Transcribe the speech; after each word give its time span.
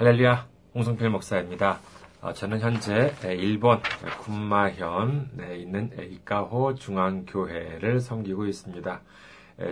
할렐루야, 0.00 0.48
홍성필 0.74 1.08
목사입니다. 1.10 1.78
어, 2.22 2.32
저는 2.32 2.60
현재 2.60 3.14
일본 3.22 3.82
군마현에 4.22 5.58
있는 5.58 5.90
이카호 6.10 6.74
중앙교회를 6.74 8.00
섬기고 8.00 8.46
있습니다. 8.46 9.02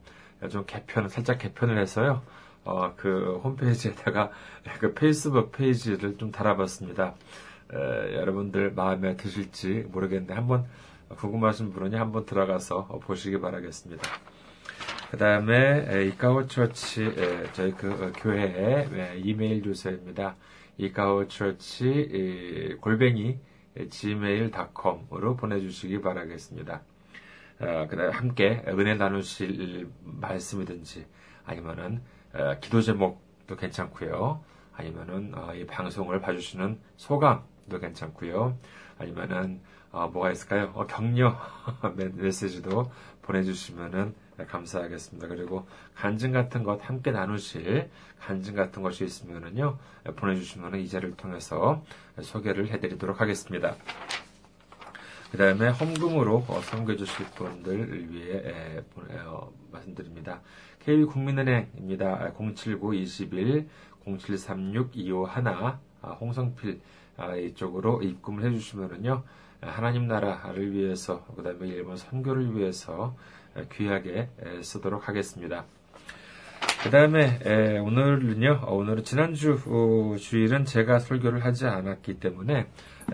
좀 0.50 0.64
개편, 0.66 1.10
살짝 1.10 1.38
개편을 1.38 1.78
해서요. 1.78 2.22
어, 2.64 2.94
그 2.96 3.42
홈페이지에다가 3.44 4.32
그 4.80 4.94
페이스북 4.94 5.52
페이지를 5.52 6.18
좀 6.18 6.32
달아봤습니다. 6.32 7.16
에, 7.74 8.16
여러분들 8.16 8.72
마음에 8.72 9.18
드실지 9.18 9.88
모르겠는데 9.92 10.34
한번 10.34 10.66
궁금하신 11.10 11.74
분은 11.74 12.00
한번 12.00 12.26
들어가서 12.26 13.02
보시기 13.04 13.42
바라겠습니다. 13.42 14.02
그 15.12 15.18
다음에 15.18 16.06
이카오처치 16.08 17.16
저희 17.52 17.74
그 17.74 17.92
어, 17.92 18.14
교회의 18.16 19.20
이메일 19.24 19.62
주소입니다. 19.62 20.38
이카오처치 20.78 22.78
골뱅이 22.80 23.40
gmail.com으로 23.78 25.36
보내주시기 25.36 26.02
바라겠습니다. 26.02 26.82
어, 27.60 27.88
그 27.90 27.96
다음에 27.96 28.12
함께 28.12 28.64
은혜 28.68 28.96
나누실 28.96 29.90
말씀이든지 30.04 31.06
아니면은 31.46 32.02
어, 32.34 32.58
기도 32.60 32.82
제목도 32.82 33.56
괜찮고요. 33.56 34.44
아니면은 34.76 35.32
어, 35.36 35.54
이 35.54 35.66
방송을 35.66 36.20
봐주시는 36.22 36.80
소감도 36.98 37.80
괜찮고요. 37.80 38.58
아니면은 38.98 39.62
어, 39.92 40.08
뭐가 40.08 40.32
있을까요? 40.32 40.72
어, 40.74 40.88
격려 40.88 41.38
메시지도 42.16 42.92
보내주시면은 43.22 44.16
감사하겠습니다. 44.38 45.28
그리고 45.28 45.68
간증 45.96 46.32
같은 46.32 46.64
것 46.64 46.88
함께 46.88 47.12
나누실 47.12 47.90
간증 48.20 48.56
같은 48.56 48.82
것이 48.82 49.06
있으면은요 49.06 49.78
보내주시면은 50.16 50.80
이 50.80 50.88
자리를 50.88 51.16
통해서 51.16 51.84
소개를 52.22 52.70
해드리도록 52.70 53.22
하겠습니다. 53.22 53.76
그 55.32 55.38
다음에 55.38 55.70
험금으로 55.70 56.46
선거해 56.64 56.98
주실 56.98 57.26
분들을 57.36 58.12
위해 58.12 58.84
말씀드립니다. 59.72 60.42
KB국민은행입니다. 60.80 62.34
079-21 62.34 63.68
0736-251 64.06 65.78
홍성필 66.20 66.82
아, 67.16 67.36
이쪽으로 67.36 68.02
입금을 68.02 68.44
해주시면은요 68.44 69.24
하나님 69.62 70.08
나라를 70.08 70.74
위해서 70.74 71.26
그 71.36 71.44
다음에 71.44 71.68
일본 71.68 71.96
선교를 71.96 72.56
위해서 72.56 73.16
귀하게 73.72 74.30
쓰도록 74.62 75.08
하겠습니다. 75.08 75.66
그 76.84 76.90
다음에 76.90 77.40
오늘은요, 77.80 78.66
오늘은 78.68 79.04
지난주 79.04 79.58
어, 79.68 80.18
주일은 80.18 80.66
제가 80.66 81.00
설교를 81.00 81.46
하지 81.46 81.66
않았기 81.66 82.20
때문에 82.20 82.68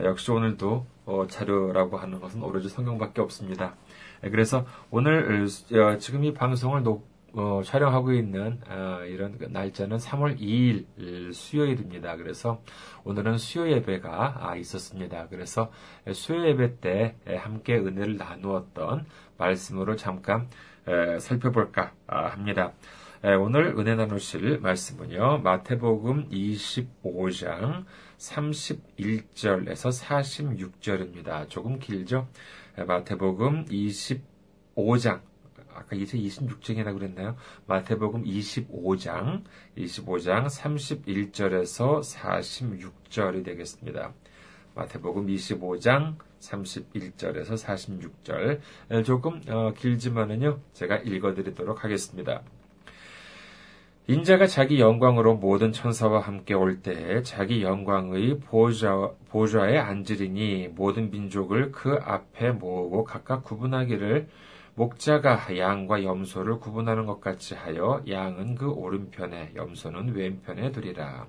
역시 0.03 0.31
오늘도 0.31 0.87
어, 1.05 1.27
자료라고 1.27 1.97
하는 1.97 2.19
것은 2.19 2.41
오로지 2.41 2.69
성경밖에 2.69 3.21
없습니다. 3.21 3.75
그래서 4.21 4.65
오늘 4.91 5.45
어, 5.73 5.97
지금 5.97 6.23
이 6.23 6.33
방송을 6.33 6.83
녹, 6.83 7.07
어, 7.33 7.61
촬영하고 7.63 8.13
있는 8.13 8.59
어, 8.67 9.03
이런 9.05 9.37
그 9.37 9.45
날짜는 9.45 9.97
3월 9.97 10.39
2일 10.39 11.33
수요일입니다. 11.33 12.15
그래서 12.17 12.61
오늘은 13.03 13.37
수요 13.37 13.69
예배가 13.69 14.37
아, 14.39 14.55
있었습니다. 14.55 15.27
그래서 15.29 15.71
수요 16.11 16.47
예배 16.47 16.79
때 16.79 17.15
함께 17.37 17.75
은혜를 17.75 18.17
나누었던 18.17 19.05
말씀으로 19.39 19.95
잠깐 19.95 20.47
에, 20.87 21.19
살펴볼까 21.19 21.93
아, 22.07 22.27
합니다. 22.27 22.73
에, 23.23 23.33
오늘 23.33 23.75
은혜 23.77 23.95
나누실 23.95 24.59
말씀은요. 24.59 25.39
마태복음 25.39 26.29
25장 26.29 27.85
31절에서 28.17 29.91
46절입니다. 30.81 31.49
조금 31.49 31.79
길죠? 31.79 32.27
에, 32.77 32.83
마태복음 32.83 33.65
25장 33.65 35.21
아까 35.73 35.95
이제 35.95 36.17
26장이나 36.17 36.93
그랬나요? 36.93 37.35
마태복음 37.67 38.23
25장, 38.25 39.43
25장 39.77 40.47
31절에서 40.47 42.03
46절이 42.03 43.45
되겠습니다. 43.45 44.13
마태복음 44.79 45.27
25장 45.27 46.15
31절에서 46.39 47.51
46절 48.89 49.03
조금 49.03 49.41
어, 49.49 49.73
길지만은요 49.73 50.59
제가 50.71 50.97
읽어드리도록 50.97 51.83
하겠습니다. 51.83 52.43
인자가 54.07 54.47
자기 54.47 54.79
영광으로 54.79 55.35
모든 55.35 55.73
천사와 55.73 56.21
함께 56.21 56.53
올때 56.53 57.21
자기 57.23 57.61
영광의 57.61 58.39
보좌, 58.39 59.11
보좌에 59.27 59.77
앉으리니 59.77 60.69
모든 60.69 61.11
민족을 61.11 61.73
그 61.73 61.99
앞에 62.01 62.51
모으고 62.51 63.03
각각 63.03 63.43
구분하기를 63.43 64.29
목자가 64.75 65.57
양과 65.57 66.05
염소를 66.05 66.59
구분하는 66.59 67.05
것 67.05 67.19
같이 67.19 67.53
하여 67.53 68.01
양은 68.07 68.55
그 68.55 68.71
오른편에 68.71 69.51
염소는 69.55 70.15
왼편에 70.15 70.71
두리라. 70.71 71.27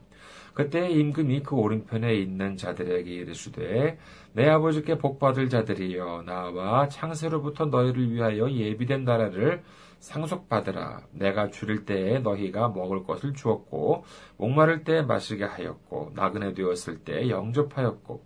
그때 0.55 0.89
임금이 0.91 1.43
그 1.43 1.55
오른편에 1.57 2.15
있는 2.15 2.57
자들에게 2.57 3.11
이르시되 3.11 3.99
내 4.33 4.49
아버지께 4.49 4.99
복받을 4.99 5.49
자들이여 5.49 6.25
나와 6.27 6.89
창세로부터 6.89 7.67
너희를 7.67 8.13
위하여 8.13 8.51
예비된 8.51 9.05
나라를 9.05 9.63
상속받으라. 10.01 11.03
내가 11.13 11.51
줄일 11.51 11.85
때에 11.85 12.19
너희가 12.21 12.71
먹을 12.71 13.05
것을 13.05 13.35
주었고 13.35 14.05
목마를 14.39 14.85
때 14.85 15.03
마시게 15.03 15.45
하였고 15.45 16.13
나그네 16.15 16.55
되었을 16.55 17.01
때 17.05 17.29
영접하였고 17.29 18.25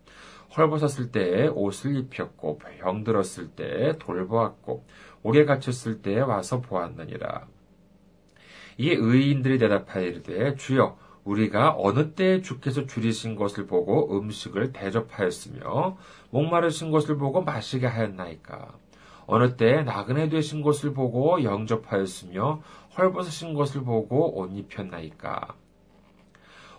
헐벗었을 0.57 1.11
때 1.11 1.49
옷을 1.49 1.97
입혔고 1.97 2.59
병들었을 2.59 3.49
때 3.57 3.99
돌보았고 3.99 4.87
옥에 5.25 5.45
갇혔을 5.45 6.01
때에 6.01 6.21
와서 6.21 6.61
보았느니라. 6.61 7.49
이에 8.79 8.95
의인들이 8.95 9.59
대답하여 9.59 10.05
이르되 10.07 10.55
주여 10.55 10.97
우리가 11.25 11.75
어느 11.79 12.12
때에 12.12 12.43
주께서 12.43 12.87
줄이신 12.87 13.35
것을 13.35 13.67
보고 13.67 14.17
음식을 14.17 14.73
대접하였으며 14.73 15.97
목마르신 16.31 16.91
것을 16.91 17.17
보고 17.17 17.43
마시게 17.43 17.87
하였나이까? 17.87 18.73
어느 19.27 19.57
때에 19.57 19.83
나그네 19.83 20.29
되신 20.29 20.61
것을 20.63 20.93
보고 20.93 21.43
영접하였으며 21.43 22.63
헐벗으신 22.97 23.55
것을 23.55 23.83
보고 23.83 24.39
옷 24.39 24.51
입혔나이까? 24.55 25.55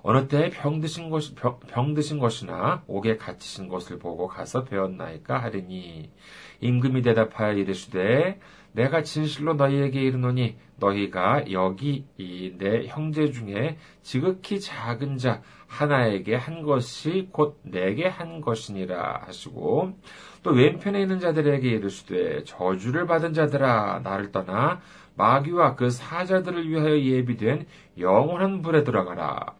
어느 0.07 0.27
때에 0.27 0.51
병 0.51 0.81
드신 0.81 1.09
것, 1.09 1.33
병, 1.33 1.59
병 1.61 1.95
드신 1.95 2.19
것이나 2.19 2.83
옥에 2.85 3.17
갇히신 3.17 3.67
것을 3.67 3.97
보고 3.97 4.27
가서 4.27 4.63
배웠나이까 4.63 5.41
하리니 5.41 6.11
임금이 6.61 7.01
대답하여 7.01 7.53
이르시되 7.53 8.39
내가 8.75 9.03
진실로 9.03 9.53
너희에게 9.53 10.01
이르노니 10.01 10.57
너희가 10.77 11.51
여기 11.51 12.05
이 12.17 12.57
내 12.57 12.85
형제 12.87 13.31
중에 13.31 13.77
지극히 14.01 14.59
작은 14.59 15.17
자 15.17 15.41
하나에게 15.67 16.35
한 16.35 16.61
것이 16.61 17.29
곧 17.31 17.59
내게 17.63 18.07
한 18.07 18.41
것이니라 18.41 19.23
하시고 19.25 19.97
또 20.43 20.51
왼편에 20.51 21.01
있는 21.01 21.19
자들에게 21.19 21.67
이르시되 21.67 22.43
저주를 22.43 23.07
받은 23.07 23.33
자들아 23.33 24.01
나를 24.03 24.31
떠나 24.31 24.81
마귀와 25.15 25.75
그 25.75 25.89
사자들을 25.89 26.69
위하여 26.69 26.99
예비된 26.99 27.65
영원한 27.97 28.61
불에 28.61 28.83
들어가라. 28.83 29.55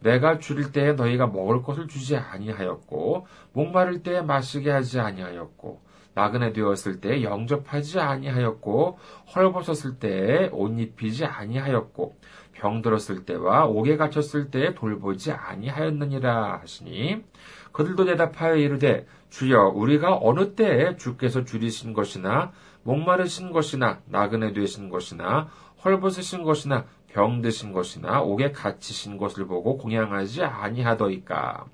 내가 0.00 0.38
줄일 0.38 0.70
때에 0.70 0.92
너희가 0.92 1.26
먹을 1.26 1.62
것을 1.62 1.88
주지 1.88 2.16
아니하였고 2.16 3.26
목마를 3.52 4.02
때에 4.02 4.20
마시게 4.22 4.70
하지 4.70 5.00
아니하였고 5.00 5.80
나그네 6.14 6.52
되었을 6.52 7.00
때 7.00 7.22
영접하지 7.22 8.00
아니하였고 8.00 8.98
헐벗었을 9.34 9.98
때에 9.98 10.48
옷 10.52 10.78
입히지 10.78 11.24
아니하였고 11.24 12.16
병들었을 12.52 13.24
때와 13.24 13.66
옥에 13.66 13.96
갇혔을 13.96 14.50
때에 14.50 14.74
돌보지 14.74 15.32
아니하였느니라 15.32 16.60
하시니 16.60 17.24
그들도 17.72 18.04
대답하여 18.04 18.56
이르되 18.56 19.06
주여 19.30 19.72
우리가 19.74 20.16
어느 20.20 20.54
때에 20.54 20.96
주께서 20.96 21.44
줄이신 21.44 21.92
것이나 21.92 22.52
목마르신 22.84 23.50
것이나 23.50 24.00
나그네 24.06 24.52
되신 24.52 24.88
것이나 24.88 25.48
헐벗으신 25.84 26.44
것이나 26.44 26.86
병드신 27.08 27.72
것이나 27.72 28.22
옥에 28.22 28.52
갇히신 28.52 29.18
것을 29.18 29.46
보고 29.46 29.76
공양하지 29.76 30.44
아니하더이까 30.44 31.66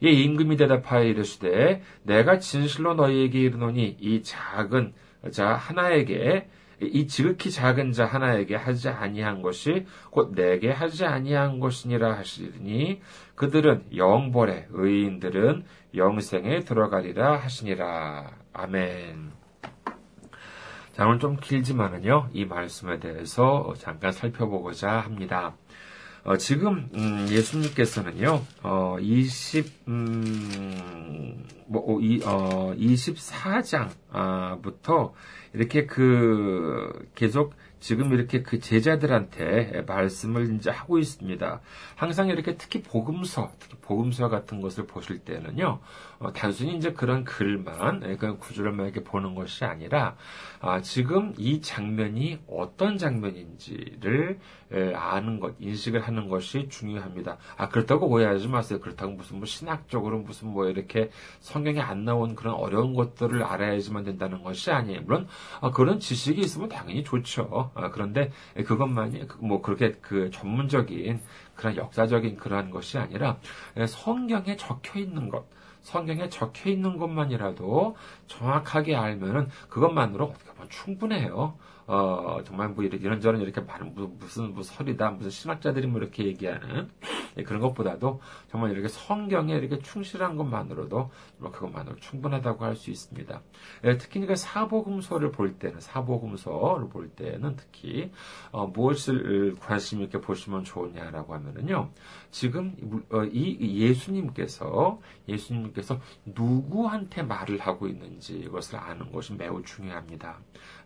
이 0.00 0.08
임금이 0.08 0.56
대답하여 0.56 1.04
이르시되 1.04 1.82
내가 2.02 2.38
진실로 2.38 2.94
너희에게 2.94 3.40
이르노니 3.40 3.96
이 4.00 4.22
작은 4.22 4.92
자 5.30 5.54
하나에게 5.54 6.48
이 6.80 7.06
지극히 7.06 7.50
작은 7.50 7.92
자 7.92 8.04
하나에게 8.04 8.54
하지 8.54 8.88
아니한 8.90 9.40
것이 9.40 9.86
곧 10.10 10.34
내게 10.34 10.70
하지 10.70 11.06
아니한 11.06 11.58
것이니라 11.58 12.16
하시니 12.18 13.00
그들은 13.34 13.86
영벌에 13.96 14.66
의인들은 14.70 15.64
영생에 15.94 16.60
들어가리라 16.60 17.38
하시니라 17.38 18.30
아멘. 18.52 19.32
자 20.92 21.06
오늘 21.06 21.18
좀 21.18 21.36
길지만은요 21.36 22.30
이 22.32 22.44
말씀에 22.44 22.98
대해서 22.98 23.72
잠깐 23.78 24.12
살펴보고자 24.12 24.90
합니다. 24.90 25.54
어, 26.26 26.36
지금 26.36 26.90
음, 26.96 27.26
예수님께서는요, 27.30 28.42
어, 28.64 28.96
20, 28.98 29.86
음, 29.86 31.46
뭐, 31.68 32.00
이, 32.00 32.20
어, 32.24 32.74
24장부터 32.76 35.12
이렇게 35.54 35.86
그 35.86 37.08
계속 37.14 37.54
지금 37.78 38.12
이렇게 38.12 38.42
그 38.42 38.58
제자들한테 38.58 39.84
말씀을 39.86 40.56
이제 40.56 40.70
하고 40.70 40.98
있습니다. 40.98 41.60
항상 41.94 42.28
이렇게 42.28 42.56
특히 42.56 42.82
복음서, 42.82 43.52
특히 43.60 43.76
복음서 43.80 44.28
같은 44.28 44.60
것을 44.60 44.88
보실 44.88 45.20
때는요, 45.20 45.78
어, 46.18 46.32
단순히 46.32 46.76
이제 46.76 46.92
그런 46.92 47.24
글만, 47.24 48.02
예, 48.06 48.16
그런 48.16 48.38
구절만 48.38 48.86
이렇게 48.86 49.02
보는 49.04 49.34
것이 49.34 49.64
아니라, 49.64 50.16
아, 50.60 50.80
지금 50.80 51.34
이 51.36 51.60
장면이 51.60 52.40
어떤 52.48 52.98
장면인지를 52.98 54.38
예, 54.72 54.94
아는 54.94 55.38
것, 55.38 55.54
인식을 55.60 56.00
하는 56.00 56.28
것이 56.28 56.68
중요합니다. 56.68 57.36
아, 57.56 57.68
그렇다고 57.68 58.08
오해하지 58.08 58.48
마세요. 58.48 58.80
그렇다고 58.80 59.12
무슨 59.12 59.36
뭐 59.36 59.46
신학적으로 59.46 60.18
무슨 60.18 60.48
뭐 60.48 60.68
이렇게 60.68 61.10
성경에 61.40 61.80
안 61.80 62.04
나온 62.04 62.34
그런 62.34 62.54
어려운 62.54 62.94
것들을 62.94 63.42
알아야지만 63.44 64.04
된다는 64.04 64.42
것이 64.42 64.70
아니에요. 64.70 65.02
물론, 65.02 65.28
아, 65.60 65.70
그런 65.70 66.00
지식이 66.00 66.40
있으면 66.40 66.68
당연히 66.68 67.04
좋죠. 67.04 67.70
아, 67.74 67.90
그런데 67.90 68.32
그것만이, 68.54 69.28
그뭐 69.28 69.62
그렇게 69.62 69.92
그 70.00 70.30
전문적인 70.30 71.20
그런 71.54 71.76
역사적인 71.76 72.36
그러한 72.36 72.70
것이 72.70 72.98
아니라 72.98 73.38
예, 73.76 73.86
성경에 73.86 74.56
적혀 74.56 74.98
있는 75.00 75.28
것, 75.28 75.46
성경에 75.86 76.28
적혀 76.28 76.68
있는 76.68 76.98
것만이라도 76.98 77.94
정확하게 78.26 78.96
알면은 78.96 79.48
그것만으로 79.68 80.24
어떻게 80.26 80.50
보면 80.50 80.68
충분해요. 80.68 81.56
어, 81.86 82.38
정말 82.44 82.68
뭐 82.68 82.84
이런저런 82.84 83.40
이렇게 83.40 83.60
많은 83.60 83.94
무슨 84.18 84.54
뭐 84.54 84.62
설이다 84.62 85.10
무슨 85.10 85.30
신학자들이 85.30 85.86
뭐 85.86 86.00
이렇게 86.00 86.24
얘기하는 86.24 86.90
예, 87.36 87.42
그런 87.42 87.60
것보다도 87.60 88.20
정말 88.50 88.70
이렇게 88.72 88.88
성경에 88.88 89.54
이렇게 89.54 89.78
충실한 89.78 90.36
것만으로도 90.36 91.10
뭐 91.38 91.50
그것만으로 91.50 91.96
충분하다고 91.96 92.64
할 92.64 92.76
수 92.76 92.90
있습니다. 92.90 93.42
예, 93.84 93.96
특히 93.98 94.24
그 94.26 94.36
사복음서를 94.36 95.32
볼 95.32 95.54
때는 95.58 95.80
사복음서를 95.80 96.88
볼 96.88 97.08
때는 97.08 97.56
특히 97.56 98.12
어, 98.52 98.66
무엇을 98.66 99.56
관심 99.58 100.02
있게 100.02 100.20
보시면 100.20 100.64
좋으냐라고 100.64 101.34
하면은요. 101.34 101.90
지금 102.30 102.76
어, 103.10 103.24
이 103.24 103.80
예수님께서 103.80 105.00
예수님께서 105.28 106.00
누구한테 106.26 107.22
말을 107.22 107.58
하고 107.58 107.88
있는지 107.88 108.38
이것을 108.40 108.78
아는 108.78 109.10
것이 109.10 109.32
매우 109.34 109.62
중요합니다. 109.62 110.38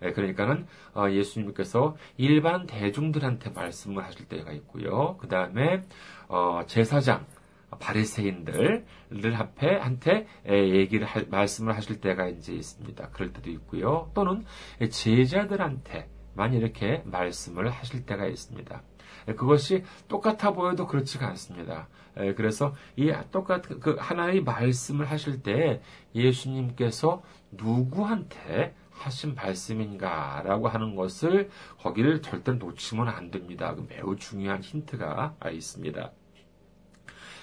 예, 0.03 0.13
그러니까는 0.13 0.67
어, 0.90 0.90
예수님께서 1.13 1.97
일반 2.17 2.67
대중들한테 2.67 3.51
말씀을 3.51 4.05
하실 4.05 4.27
때가 4.27 4.53
있고요. 4.53 5.17
그 5.19 5.29
다음에 5.29 5.85
어, 6.29 6.63
제사장 6.67 7.27
바리새인들을 7.79 8.85
앞에 9.37 9.77
한테 9.77 10.27
얘기를 10.47 11.07
할, 11.07 11.27
말씀을 11.31 11.77
하실 11.77 12.01
때가 12.01 12.27
이제 12.27 12.53
있습니다. 12.53 13.11
그럴 13.11 13.33
때도 13.33 13.51
있고요. 13.51 14.11
또는 14.15 14.45
제자들한테만 14.91 16.53
이렇게 16.53 17.03
말씀을 17.05 17.71
하실 17.71 18.05
때가 18.07 18.27
있습니다. 18.27 18.83
그것이 19.37 19.85
똑같아 20.09 20.53
보여도 20.53 20.87
그렇지가 20.87 21.29
않습니다. 21.29 21.89
그래서 22.37 22.75
이 22.97 23.13
똑같은 23.31 23.79
그 23.79 23.97
하나의 23.99 24.43
말씀을 24.43 25.09
하실 25.09 25.43
때 25.43 25.81
예수님께서 26.15 27.23
누구한테 27.53 28.75
하신 29.01 29.35
말씀인가라고 29.35 30.69
하는 30.69 30.95
것을 30.95 31.51
거기를 31.79 32.23
절대 32.23 32.53
놓치면 32.53 33.09
안 33.09 33.31
됩니다. 33.31 33.75
그 33.75 33.87
매우 33.89 34.17
중요한 34.17 34.61
힌트가 34.61 35.37
있습니다. 35.51 36.13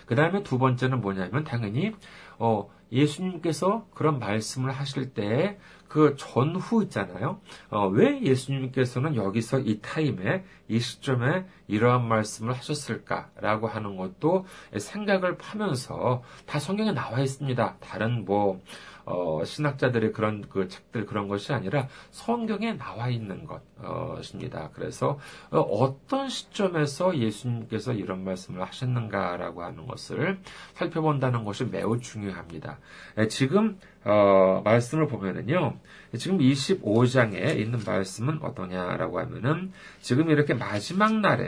그 0.06 0.16
다음에 0.16 0.44
두 0.44 0.58
번째는 0.58 1.02
뭐냐면 1.02 1.44
당연히 1.44 1.92
어, 2.40 2.70
예수님께서 2.92 3.88
그런 3.94 4.20
말씀을 4.20 4.72
하실 4.72 5.14
때 5.14 5.58
그 5.88 6.16
전후 6.18 6.84
있잖아요. 6.84 7.40
어, 7.70 7.88
왜 7.88 8.22
예수님께서는 8.22 9.16
여기서 9.16 9.60
이 9.60 9.80
타임에 9.82 10.44
이 10.68 10.80
시점에 10.80 11.46
이러한 11.68 12.08
말씀을 12.08 12.54
하셨을까라고 12.54 13.68
하는 13.68 13.98
것도 13.98 14.46
생각을 14.78 15.38
파면서 15.38 16.24
다 16.46 16.60
성경에 16.60 16.92
나와 16.92 17.20
있습니다. 17.20 17.78
다른 17.80 18.26
뭐 18.26 18.62
어, 19.08 19.42
신학자들의 19.46 20.12
그런 20.12 20.42
그 20.50 20.68
책들 20.68 21.06
그런 21.06 21.30
것이 21.30 21.54
아니라 21.54 21.88
성경에 22.12 22.74
나와 22.74 23.08
있는 23.08 23.48
것입니다. 23.48 24.70
그래서 24.74 25.18
어, 25.50 25.98
떤 26.10 26.28
시점에서 26.28 27.18
예수님께서 27.18 27.94
이런 27.94 28.26
말씀을 28.26 28.62
하셨는가라고 28.62 29.64
하는 29.64 29.88
것을 29.88 30.40
살펴본다는 30.74 31.46
것이 31.46 31.64
매우 31.64 31.98
중요합니다. 32.00 32.80
지금 33.30 33.80
어, 34.04 34.62
말씀을 34.64 35.08
보면은요, 35.08 35.80
지금 36.18 36.38
25장에 36.38 37.58
있는 37.60 37.80
말씀은 37.86 38.40
어떠냐라고 38.42 39.20
하면은, 39.20 39.74
지금 40.00 40.30
이렇게 40.30 40.54
마지막 40.54 41.20
날에 41.20 41.46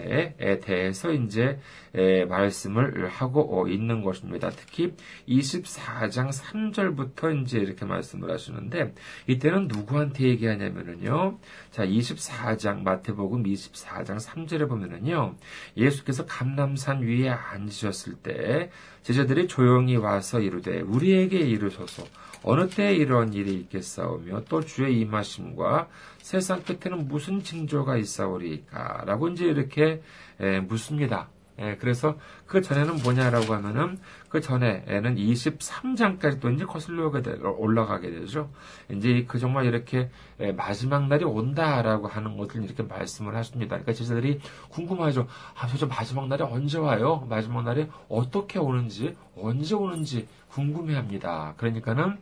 대해서 0.61 1.11
이제 1.11 1.59
에, 1.94 2.25
말씀을 2.25 3.07
하고 3.07 3.61
어, 3.61 3.67
있는 3.67 4.03
것입니다. 4.03 4.50
특히 4.50 4.94
24장 5.27 6.29
3절부터 6.31 7.41
이제 7.41 7.59
이렇게 7.59 7.85
말씀을 7.85 8.31
하시는데, 8.31 8.94
이때는 9.27 9.67
누구한테 9.67 10.25
얘기하냐면은요, 10.25 11.39
자, 11.71 11.85
24장, 11.85 12.83
마태복음 12.83 13.44
24장 13.44 14.19
3절에 14.19 14.69
보면은요, 14.69 15.35
예수께서 15.77 16.25
감남산 16.25 17.01
위에 17.01 17.29
앉으셨을 17.29 18.15
때, 18.15 18.69
제자들이 19.01 19.47
조용히 19.47 19.95
와서 19.95 20.39
이르되, 20.39 20.81
우리에게 20.81 21.39
이르소서, 21.39 22.03
어느 22.44 22.69
때 22.69 22.95
이런 22.95 23.33
일이 23.33 23.53
있겠사오며 23.56 24.44
또 24.47 24.61
주의 24.61 25.00
임하심과 25.01 25.89
세상 26.30 26.62
끝에는 26.62 27.07
무슨 27.07 27.42
징조가 27.42 27.98
있사오리까? 27.98 29.06
라고 29.07 29.30
이제 29.30 29.45
이렇게 29.45 30.04
에, 30.40 30.59
묻습니다. 30.59 31.28
에, 31.57 31.76
그래서 31.78 32.19
그 32.45 32.62
전에는 32.62 33.02
뭐냐라고 33.02 33.56
하면은 33.56 33.98
그 34.30 34.40
전에는 34.40 35.16
23장까지 35.16 36.40
또 36.40 36.52
이제 36.52 36.66
거슬러 36.66 37.09
올라가게 37.57 38.12
되죠. 38.12 38.52
이제 38.92 39.26
그 39.28 39.40
정말 39.40 39.66
이렇게 39.66 40.12
마지막 40.56 41.07
날이 41.07 41.26
온다라고 41.26 42.07
하는 42.07 42.38
것을 42.38 42.64
이렇게 42.64 42.83
말씀을 42.83 43.36
하십니다. 43.36 43.78
그러니까 43.78 43.94
제자들이 43.94 44.40
궁금하죠. 44.69 45.26
아, 45.56 45.66
저 45.66 45.88
마지막 45.88 46.28
날이 46.28 46.44
언제 46.44 46.78
와요? 46.78 47.26
마지막 47.28 47.64
날이 47.64 47.88
어떻게 48.07 48.59
오는지, 48.59 49.18
언제 49.36 49.74
오는지 49.74 50.28
궁금해 50.50 50.94
합니다. 50.94 51.56
그러니까는 51.57 52.19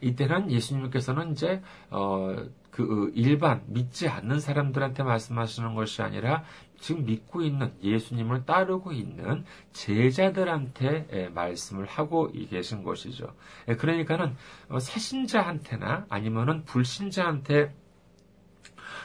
이때는 0.00 0.50
예수님께서는 0.50 1.32
이제 1.32 1.60
어, 1.90 2.34
그 2.86 3.12
일반 3.14 3.62
믿지 3.66 4.08
않는 4.08 4.40
사람들한테 4.40 5.02
말씀하시는 5.02 5.74
것이 5.74 6.02
아니라 6.02 6.44
지금 6.78 7.04
믿고 7.04 7.42
있는 7.42 7.72
예수님을 7.82 8.46
따르고 8.46 8.92
있는 8.92 9.44
제자들한테 9.72 11.30
말씀을 11.34 11.86
하고 11.86 12.30
계신 12.50 12.82
것이죠. 12.82 13.34
그러니까는 13.78 14.36
어, 14.68 14.78
새신자한테나 14.78 16.06
아니면은 16.08 16.64
불신자한테 16.64 17.74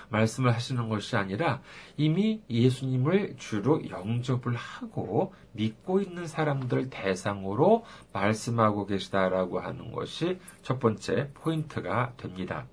말씀을 0.10 0.54
하시는 0.54 0.88
것이 0.90 1.16
아니라 1.16 1.62
이미 1.98 2.42
예수님을 2.50 3.36
주로 3.38 3.88
영접을 3.90 4.56
하고 4.56 5.34
믿고 5.54 6.02
있는 6.02 6.28
사람들 6.28 6.90
대상으로 6.90 7.86
말씀하고 8.14 8.86
계시다라고 8.86 9.60
하는 9.60 9.92
것이 9.92 10.40
첫 10.62 10.80
번째 10.80 11.32
포인트가 11.34 12.14
됩니다. 12.18 12.68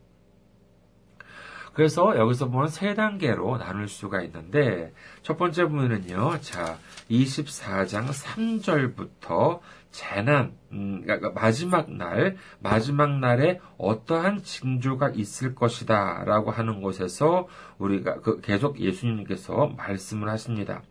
그래서 1.73 2.17
여기서 2.17 2.49
보면 2.49 2.69
세 2.69 2.95
단계로 2.95 3.59
나눌 3.59 3.89
수가 3.89 4.23
있는데 4.23 4.93
첫 5.23 5.37
번째 5.37 5.65
부분은요. 5.65 6.41
자, 6.41 6.79
24장 7.11 8.09
3절부터 8.09 9.61
재난, 9.91 10.57
음, 10.73 11.03
그러니까 11.03 11.31
마지막 11.31 11.91
날, 11.93 12.37
마지막 12.61 13.19
날에 13.19 13.61
어떠한 13.77 14.43
징조가 14.43 15.11
있을 15.11 15.55
것이다 15.55 16.25
라고 16.25 16.51
하는 16.51 16.81
곳에서 16.81 17.47
우리가 17.79 18.21
그 18.21 18.41
계속 18.41 18.81
예수님께서 18.81 19.75
말씀을 19.77 20.29
하십니다. 20.31 20.83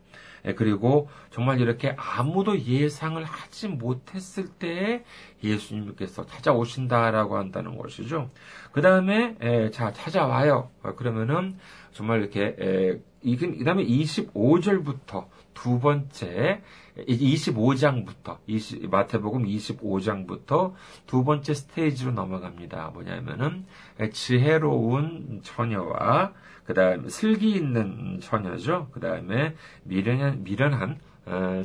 예, 0.45 0.53
그리고 0.53 1.09
정말 1.29 1.59
이렇게 1.59 1.95
아무도 1.97 2.59
예상을 2.59 3.23
하지 3.23 3.67
못했을 3.67 4.47
때 4.47 5.03
예수님께서 5.43 6.25
찾아오신다라고 6.25 7.37
한다는 7.37 7.77
것이죠. 7.77 8.29
그 8.71 8.81
다음에 8.81 9.35
자 9.71 9.91
찾아와요. 9.93 10.69
어, 10.83 10.95
그러면은 10.95 11.57
정말 11.91 12.19
이렇게 12.19 12.55
그 12.55 13.63
다음에 13.63 13.85
25절부터 13.85 15.27
두 15.53 15.79
번째 15.79 16.61
25장부터 16.97 18.37
20, 18.47 18.89
마태복음 18.89 19.45
25장부터 19.45 20.73
두 21.05 21.23
번째 21.23 21.53
스테이지로 21.53 22.11
넘어갑니다. 22.11 22.89
뭐냐면은 22.93 23.65
지혜로운 24.11 25.41
처녀와 25.43 26.33
그다음 26.65 27.09
슬기 27.09 27.51
있는 27.51 28.19
처녀죠. 28.21 28.89
그다음에 28.91 29.55
미련한 29.83 30.43
미련한 30.43 30.91
어, 30.91 31.10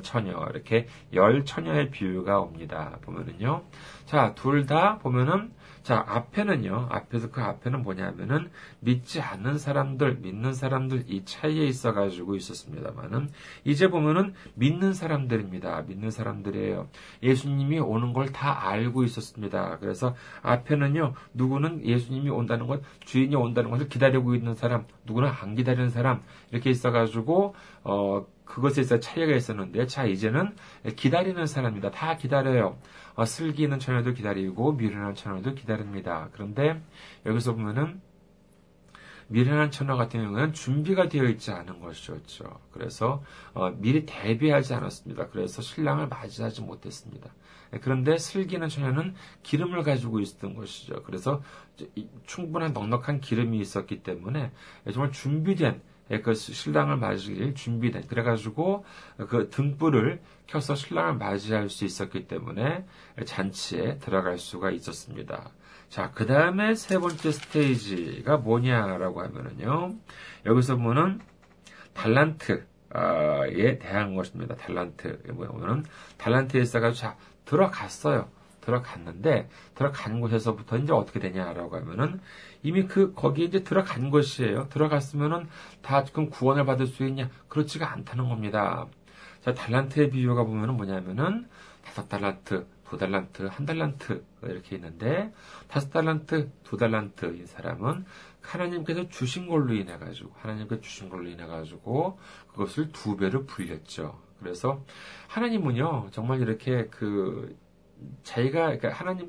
처녀 0.02 0.46
이렇게 0.50 0.86
열 1.12 1.44
처녀의 1.44 1.90
비유가 1.90 2.40
옵니다. 2.40 2.98
보면은요. 3.02 3.62
자, 4.04 4.34
둘 4.34 4.66
다 4.66 4.98
보면은 4.98 5.52
자, 5.82 6.04
앞에는요, 6.08 6.88
앞에서 6.90 7.30
그 7.30 7.40
앞에는 7.40 7.82
뭐냐면은 7.84 8.50
믿지 8.80 9.20
않는 9.20 9.56
사람들, 9.58 10.16
믿는 10.16 10.52
사람들 10.52 11.04
이 11.06 11.24
차이에 11.24 11.64
있어 11.66 11.92
가지고 11.92 12.34
있었습니다만은 12.34 13.28
이제 13.64 13.86
보면은 13.88 14.34
믿는 14.56 14.94
사람들입니다. 14.94 15.82
믿는 15.82 16.10
사람들이에요. 16.10 16.88
예수님이 17.22 17.78
오는 17.78 18.12
걸 18.12 18.26
다 18.32 18.68
알고 18.68 19.04
있었습니다. 19.04 19.78
그래서 19.78 20.16
앞에는요, 20.42 21.14
누구는 21.34 21.84
예수님이 21.86 22.30
온다는 22.30 22.66
것, 22.66 22.82
주인이 23.04 23.36
온다는 23.36 23.70
것을 23.70 23.88
기다리고 23.88 24.34
있는 24.34 24.54
사람, 24.56 24.86
누구는 25.04 25.30
안 25.40 25.54
기다리는 25.54 25.90
사람 25.90 26.20
이렇게 26.50 26.70
있어 26.70 26.90
가지고 26.90 27.54
어 27.84 28.26
그것에 28.46 28.80
있어 28.80 28.98
차이가 28.98 29.34
있었는데, 29.34 29.86
자, 29.86 30.06
이제는 30.06 30.56
기다리는 30.96 31.46
사람입니다. 31.46 31.90
다 31.90 32.16
기다려요. 32.16 32.78
어, 33.14 33.26
슬기 33.26 33.64
있는 33.64 33.78
처녀도 33.78 34.14
기다리고, 34.14 34.72
미련한 34.72 35.14
처녀도 35.14 35.54
기다립니다. 35.54 36.30
그런데, 36.32 36.80
여기서 37.26 37.54
보면은, 37.54 38.00
미련한 39.28 39.72
처녀 39.72 39.96
같은 39.96 40.22
경우는 40.22 40.52
준비가 40.52 41.08
되어 41.08 41.24
있지 41.24 41.50
않은 41.50 41.80
것이었죠. 41.80 42.60
그래서, 42.70 43.22
어, 43.52 43.70
미리 43.70 44.06
대비하지 44.06 44.72
않았습니다. 44.74 45.28
그래서 45.28 45.60
신랑을 45.60 46.06
맞이하지 46.08 46.62
못했습니다. 46.62 47.34
그런데 47.80 48.16
슬기는 48.16 48.68
처녀는 48.68 49.14
기름을 49.42 49.82
가지고 49.82 50.20
있었던 50.20 50.54
것이죠. 50.54 51.02
그래서 51.02 51.42
충분한 52.24 52.72
넉넉한 52.72 53.20
기름이 53.20 53.58
있었기 53.58 54.04
때문에 54.04 54.52
정말 54.92 55.10
준비된 55.10 55.74
예, 55.74 55.80
그 56.22 56.34
신랑을 56.34 56.96
맞이할 56.96 57.54
준비된 57.54 58.06
그래가지고 58.06 58.84
그 59.28 59.50
등불을 59.50 60.20
켜서 60.46 60.74
신랑을 60.74 61.14
맞이할 61.14 61.68
수 61.68 61.84
있었기 61.84 62.28
때문에 62.28 62.84
잔치에 63.24 63.98
들어갈 63.98 64.38
수가 64.38 64.70
있었습니다. 64.70 65.50
자, 65.88 66.10
그 66.12 66.26
다음에 66.26 66.74
세 66.74 66.98
번째 66.98 67.30
스테이지가 67.30 68.38
뭐냐라고 68.38 69.22
하면은요, 69.22 69.94
여기서 70.44 70.76
보면은 70.76 71.20
달란트에 71.94 73.78
대한 73.78 74.14
것입니다. 74.14 74.54
달란트. 74.56 75.22
뭐냐면은 75.32 75.84
달란트에 76.18 76.60
있어가지고 76.60 77.00
자, 77.00 77.16
들어갔어요. 77.44 78.28
들어갔는데 78.66 79.48
들어간 79.74 80.20
곳에서부터 80.20 80.76
이제 80.78 80.92
어떻게 80.92 81.20
되냐라고 81.20 81.76
하면은 81.76 82.20
이미 82.62 82.86
그 82.86 83.14
거기에 83.14 83.46
이제 83.46 83.62
들어간 83.62 84.10
것이에요. 84.10 84.68
들어갔으면은 84.68 85.48
다 85.82 86.04
지금 86.04 86.28
구원을 86.28 86.66
받을 86.66 86.86
수 86.86 87.06
있냐? 87.06 87.30
그렇지가 87.48 87.92
않다는 87.92 88.28
겁니다. 88.28 88.86
자, 89.40 89.54
달란트의 89.54 90.10
비유가 90.10 90.42
보면은 90.42 90.76
뭐냐면은 90.76 91.48
다섯 91.84 92.08
달란트, 92.08 92.66
두 92.88 92.98
달란트, 92.98 93.44
한 93.44 93.64
달란트 93.64 94.24
이렇게 94.42 94.76
있는데 94.76 95.32
다섯 95.68 95.90
달란트, 95.90 96.50
두 96.64 96.76
달란트인 96.76 97.46
사람은 97.46 98.04
하나님께서 98.40 99.08
주신 99.08 99.48
걸로 99.48 99.72
인해 99.74 99.96
가지고 99.98 100.32
하나님께서 100.36 100.80
주신 100.80 101.08
걸로 101.08 101.28
인해 101.28 101.46
가지고 101.46 102.18
그것을 102.48 102.90
두 102.92 103.16
배로 103.16 103.44
불렸죠. 103.44 104.20
그래서 104.40 104.84
하나님은요 105.28 106.08
정말 106.10 106.40
이렇게 106.40 106.86
그 106.86 107.56
자기가 108.22 108.64
그러니까 108.66 108.92
하나님 108.92 109.28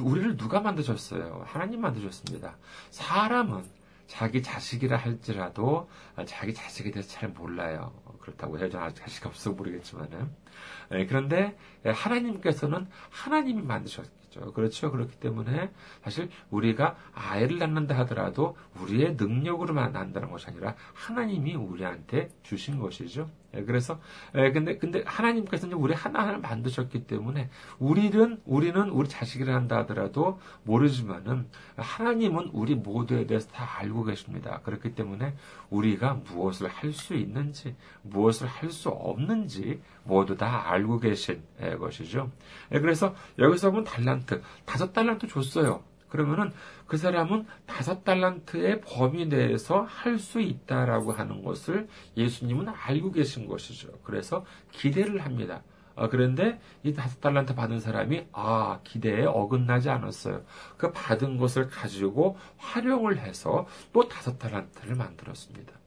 우리를 0.00 0.36
누가 0.36 0.60
만드셨어요? 0.60 1.44
하나님 1.46 1.80
만드셨습니다. 1.80 2.56
사람은 2.90 3.64
자기 4.06 4.42
자식이라 4.42 4.96
할지라도 4.96 5.88
자기 6.26 6.54
자식에 6.54 6.90
대해서 6.90 7.08
잘 7.10 7.28
몰라요. 7.30 7.92
그렇다고 8.20 8.56
아직 8.58 8.94
자식 8.94 9.26
없어 9.26 9.52
모르겠지만은 9.52 10.30
예, 10.92 11.06
그런데 11.06 11.56
하나님께서는 11.84 12.86
하나님이 13.08 13.62
만드셨겠죠. 13.62 14.52
그렇죠. 14.52 14.90
그렇기 14.90 15.16
때문에 15.16 15.70
사실 16.02 16.28
우리가 16.50 16.96
아이를 17.14 17.58
낳는다 17.58 17.96
하더라도 18.00 18.56
우리의 18.80 19.14
능력으로만 19.14 19.92
낳는다는 19.92 20.30
것이 20.30 20.46
아니라 20.48 20.74
하나님이 20.94 21.54
우리한테 21.54 22.28
주신 22.42 22.78
것이죠. 22.78 23.30
예, 23.54 23.62
그래서 23.64 24.00
예, 24.34 24.52
근데 24.52 24.76
근데 24.78 25.02
하나님께서는 25.06 25.76
우리 25.76 25.94
하나하나 25.94 26.38
만드셨기 26.38 27.06
때문에 27.06 27.50
우리는 27.78 28.40
우리는 28.44 28.88
우리 28.90 29.08
자식이라 29.08 29.54
한다 29.54 29.78
하더라도 29.78 30.40
모르지만은 30.64 31.48
하나님은 31.76 32.50
우리 32.52 32.74
모두에 32.74 33.26
대해서 33.26 33.48
다 33.48 33.66
알고 33.78 34.04
계십니다. 34.04 34.60
그렇기 34.62 34.94
때문에 34.94 35.34
우리가 35.70 36.09
무엇을 36.14 36.68
할 36.68 36.92
수 36.92 37.14
있는지 37.14 37.74
무엇을 38.02 38.46
할 38.46 38.70
수 38.70 38.88
없는지 38.88 39.80
모두 40.04 40.36
다 40.36 40.70
알고 40.70 40.98
계신 41.00 41.42
예, 41.62 41.76
것이죠. 41.76 42.30
그래서 42.68 43.14
여기서 43.38 43.70
보면 43.70 43.84
달란트 43.84 44.42
다섯 44.64 44.92
달란트 44.92 45.28
줬어요. 45.28 45.82
그러면은 46.08 46.52
그 46.86 46.96
사람은 46.96 47.46
다섯 47.66 48.02
달란트의 48.04 48.80
범위 48.80 49.26
내에서 49.26 49.82
할 49.82 50.18
수 50.18 50.40
있다라고 50.40 51.12
하는 51.12 51.42
것을 51.44 51.88
예수님은 52.16 52.68
알고 52.68 53.12
계신 53.12 53.46
것이죠. 53.46 53.88
그래서 54.02 54.44
기대를 54.72 55.24
합니다. 55.24 55.62
어, 55.94 56.08
그런데 56.08 56.60
이 56.82 56.94
다섯 56.94 57.20
달란트 57.20 57.54
받은 57.54 57.78
사람이 57.80 58.26
아 58.32 58.80
기대에 58.84 59.24
어긋나지 59.24 59.90
않았어요. 59.90 60.42
그 60.76 60.92
받은 60.92 61.36
것을 61.36 61.68
가지고 61.68 62.38
활용을 62.56 63.18
해서 63.18 63.66
또 63.92 64.08
다섯 64.08 64.38
달란트를 64.38 64.96
만들었습니다. 64.96 65.79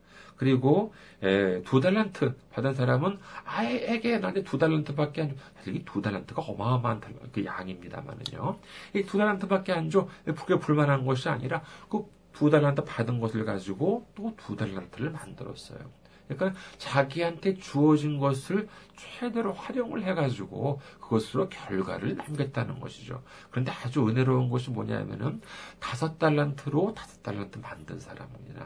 그리고 0.44 0.94
에, 1.24 1.62
두 1.64 1.80
달란트 1.80 2.36
받은 2.52 2.74
사람은 2.74 3.18
아에게 3.46 4.18
나한테 4.20 4.44
두 4.44 4.58
달란트밖에 4.58 5.22
안 5.22 5.30
줘. 5.30 5.36
사실 5.56 5.76
이 5.78 5.86
두 5.86 6.02
달란트가 6.02 6.42
어마어마한 6.42 7.02
그 7.32 7.46
양입니다만은요. 7.46 8.60
이 8.96 9.04
두 9.06 9.18
달란트밖에 9.18 9.72
안 9.72 9.90
줘. 9.90 10.08
그게 10.26 10.60
불만한 10.60 11.06
것이 11.06 11.30
아니라 11.30 11.64
그 11.90 12.06
두 12.34 12.50
달란트 12.50 12.84
받은 12.84 13.20
것을 13.20 13.46
가지고 13.46 14.08
또 14.16 14.34
두 14.38 14.56
달란트를 14.56 15.12
만들었어요. 15.12 15.80
그러니까 16.28 16.60
자기한테 16.80 17.56
주어진 17.56 18.18
것을 18.18 18.68
최대로 18.96 19.54
활용을 19.54 20.04
해가지고 20.04 20.82
그것으로 21.00 21.50
결과를 21.50 22.16
남겼다는 22.16 22.80
것이죠. 22.80 23.22
그런데 23.52 23.72
아주 23.72 24.08
은혜로운 24.08 24.50
것이 24.50 24.72
뭐냐면은 24.72 25.42
다섯 25.80 26.18
달란트로 26.18 26.96
다섯 26.96 27.22
달란트 27.22 27.60
만든 27.60 28.00
사람입니다. 28.00 28.66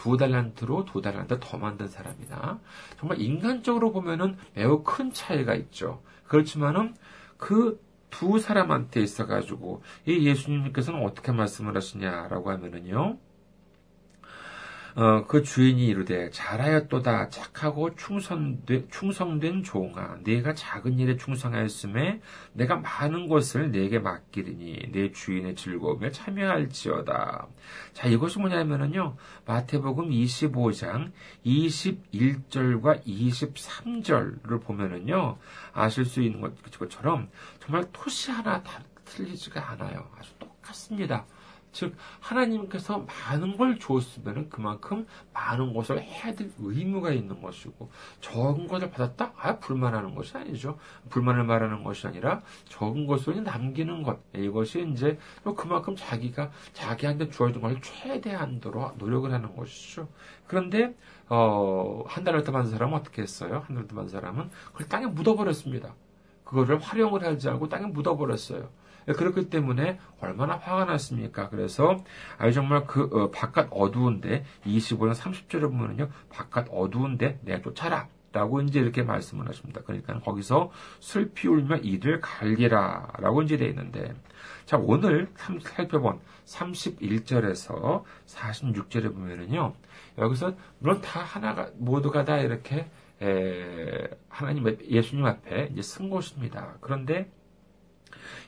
두 0.00 0.16
달란트로 0.16 0.86
두 0.86 1.02
달란트 1.02 1.38
더 1.40 1.58
만든 1.58 1.88
사람이나 1.88 2.60
정말 2.98 3.20
인간적으로 3.20 3.92
보면은 3.92 4.36
매우 4.54 4.82
큰 4.82 5.12
차이가 5.12 5.54
있죠. 5.54 6.02
그렇지만은 6.24 6.94
그 7.36 7.90
두 8.10 8.38
사람한테 8.38 9.00
있어가지고 9.00 9.82
이 10.04 10.26
예수님께서는 10.26 11.02
어떻게 11.04 11.32
말씀을 11.32 11.76
하시냐라고 11.76 12.50
하면은요. 12.50 13.18
어, 14.96 15.24
그 15.26 15.42
주인이 15.42 15.86
이르되 15.86 16.30
잘하였도다 16.30 17.28
착하고 17.28 17.94
충성된, 17.94 18.88
충성된 18.90 19.62
종아 19.62 20.18
네가 20.24 20.54
작은 20.54 20.98
일에 20.98 21.16
충성하였음에 21.16 22.20
내가 22.52 22.76
많은 22.76 23.28
것을 23.28 23.70
네게 23.70 24.00
맡기리니 24.00 24.90
내 24.92 25.12
주인의 25.12 25.54
즐거움에 25.54 26.10
참여할지어다. 26.10 27.46
자 27.92 28.08
이것이 28.08 28.38
뭐냐면은요 28.38 29.16
마태복음 29.46 30.10
25장 30.10 31.12
21절과 31.46 33.04
23절을 33.04 34.62
보면은요 34.62 35.38
아실 35.72 36.04
수 36.04 36.20
있는 36.20 36.40
것, 36.40 36.52
것처럼 36.78 37.28
정말 37.60 37.84
토시 37.92 38.30
하나 38.30 38.62
다 38.62 38.82
틀리지가 39.04 39.70
않아요. 39.70 40.08
아주 40.18 40.32
똑같습니다. 40.38 41.26
즉 41.72 41.94
하나님께서 42.20 43.06
많은 43.06 43.56
걸 43.56 43.78
줬으면 43.78 44.48
그만큼 44.48 45.06
많은 45.32 45.72
것을 45.72 46.00
해야 46.00 46.34
될 46.34 46.50
의무가 46.58 47.12
있는 47.12 47.40
것이고 47.40 47.90
적은 48.20 48.66
것을 48.66 48.90
받았다? 48.90 49.32
아 49.36 49.58
불만하는 49.58 50.14
것이 50.14 50.36
아니죠. 50.36 50.78
불만을 51.08 51.44
말하는 51.44 51.84
것이 51.84 52.06
아니라 52.06 52.42
적은 52.66 53.06
것을 53.06 53.42
남기는 53.42 54.02
것 54.02 54.20
이것이 54.34 54.88
이제 54.92 55.18
그만큼 55.56 55.94
자기가 55.96 56.50
자기한테 56.72 57.30
주어진 57.30 57.60
것을 57.60 57.80
최대한도로 57.80 58.92
노력을 58.98 59.32
하는 59.32 59.54
것이죠. 59.54 60.08
그런데 60.46 60.96
어, 61.28 62.02
한 62.06 62.24
달을 62.24 62.42
더 62.42 62.52
받은 62.52 62.70
사람은 62.70 62.98
어떻게 62.98 63.22
했어요? 63.22 63.62
한 63.66 63.74
달을 63.76 63.88
더 63.88 63.94
받은 63.94 64.08
사람은 64.08 64.50
그걸 64.72 64.88
땅에 64.88 65.06
묻어버렸습니다. 65.06 65.94
그거를 66.44 66.80
활용을 66.80 67.24
하지 67.24 67.48
않고 67.48 67.68
땅에 67.68 67.86
묻어버렸어요. 67.86 68.68
그렇기 69.06 69.50
때문에 69.50 69.98
얼마나 70.20 70.56
화가 70.56 70.84
났습니까? 70.84 71.48
그래서 71.48 72.02
아주 72.38 72.54
정말 72.54 72.86
그 72.86 73.08
어, 73.12 73.30
바깥 73.30 73.68
어두운데 73.70 74.44
25년 74.66 75.14
30절에 75.14 75.62
보면은요. 75.62 76.08
바깥 76.30 76.68
어두운데 76.70 77.38
내가 77.42 77.62
쫓아라. 77.62 78.08
라고 78.32 78.60
이제 78.60 78.78
이렇게 78.78 79.02
말씀을 79.02 79.48
하십니다. 79.48 79.80
그러니까 79.84 80.20
거기서 80.20 80.70
슬피 81.00 81.48
울며 81.48 81.78
이를 81.78 82.20
갈리라. 82.20 83.14
라고 83.18 83.42
이제 83.42 83.56
되어 83.56 83.68
있는데. 83.68 84.14
자, 84.66 84.78
오늘 84.78 85.28
살펴본 85.62 86.20
31절에서 86.44 88.04
46절에 88.26 89.12
보면은요. 89.12 89.74
여기서 90.18 90.54
물론 90.78 91.00
다 91.00 91.20
하나가, 91.20 91.70
모두가 91.74 92.24
다 92.24 92.38
이렇게 92.38 92.88
에, 93.20 94.08
하나님, 94.28 94.78
예수님 94.88 95.26
앞에 95.26 95.70
이제 95.72 95.82
쓴 95.82 96.08
것입니다. 96.08 96.76
그런데 96.80 97.30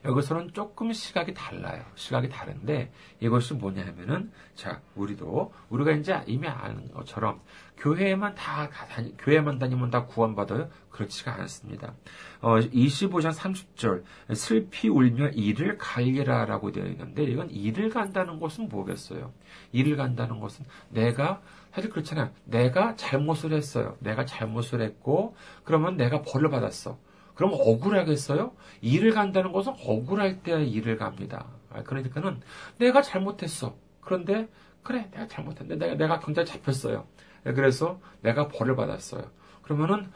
여기서는 0.05 0.53
조금 0.53 0.93
시각이 0.93 1.35
달라요. 1.35 1.85
시각이 1.95 2.29
다른데 2.29 2.93
이것이 3.21 3.55
뭐냐 3.55 3.87
하면은 3.87 4.33
자 4.55 4.81
우리도 4.95 5.53
우리가 5.69 5.93
이제 5.93 6.21
이미 6.27 6.49
아는 6.49 6.91
것처럼 6.93 7.41
교회에만 7.79 8.35
다 8.35 8.69
다니, 8.69 9.17
교회만 9.17 9.59
다니면 9.59 9.91
다 9.91 10.07
구원받아요? 10.07 10.69
그렇지가 10.91 11.35
않습니다. 11.41 11.95
어, 12.41 12.57
25장 12.59 13.35
30절 13.35 14.05
슬피 14.35 14.89
울며 14.89 15.29
이를 15.31 15.79
갈리라라고 15.79 16.71
되어 16.73 16.87
있는데 16.87 17.25
이건 17.25 17.51
이를 17.51 17.91
간다는 17.91 18.39
것은 18.39 18.69
뭐겠어요? 18.69 19.33
이를 19.73 19.97
간다는 19.97 20.39
것은 20.39 20.65
내가 20.91 21.41
사실 21.73 21.91
그렇잖아요. 21.91 22.31
내가 22.45 22.95
잘못을 22.97 23.53
했어요. 23.53 23.97
내가 24.01 24.25
잘못을 24.25 24.83
했고 24.83 25.35
그러면 25.65 25.97
내가 25.97 26.23
벌을 26.23 26.51
받았어. 26.51 26.99
그럼 27.35 27.53
억울하겠어요? 27.55 28.53
일을 28.83 29.13
간다는 29.13 29.53
것은 29.53 29.75
억울할 29.85 30.43
때 30.43 30.65
일을 30.65 30.97
갑니다. 30.99 31.47
아, 31.71 31.83
그러니까는 31.83 32.41
내가 32.79 33.03
잘못했어. 33.03 33.77
그런데 34.01 34.49
그래 34.83 35.09
내가 35.13 35.27
잘못했는데 35.29 35.85
내가 35.85 35.97
내가 35.97 36.19
경찰 36.21 36.45
잡혔어요. 36.45 37.07
그래서 37.45 38.01
내가 38.21 38.49
벌을 38.49 38.77
받았어요. 38.77 39.25
그러면은 39.63 40.11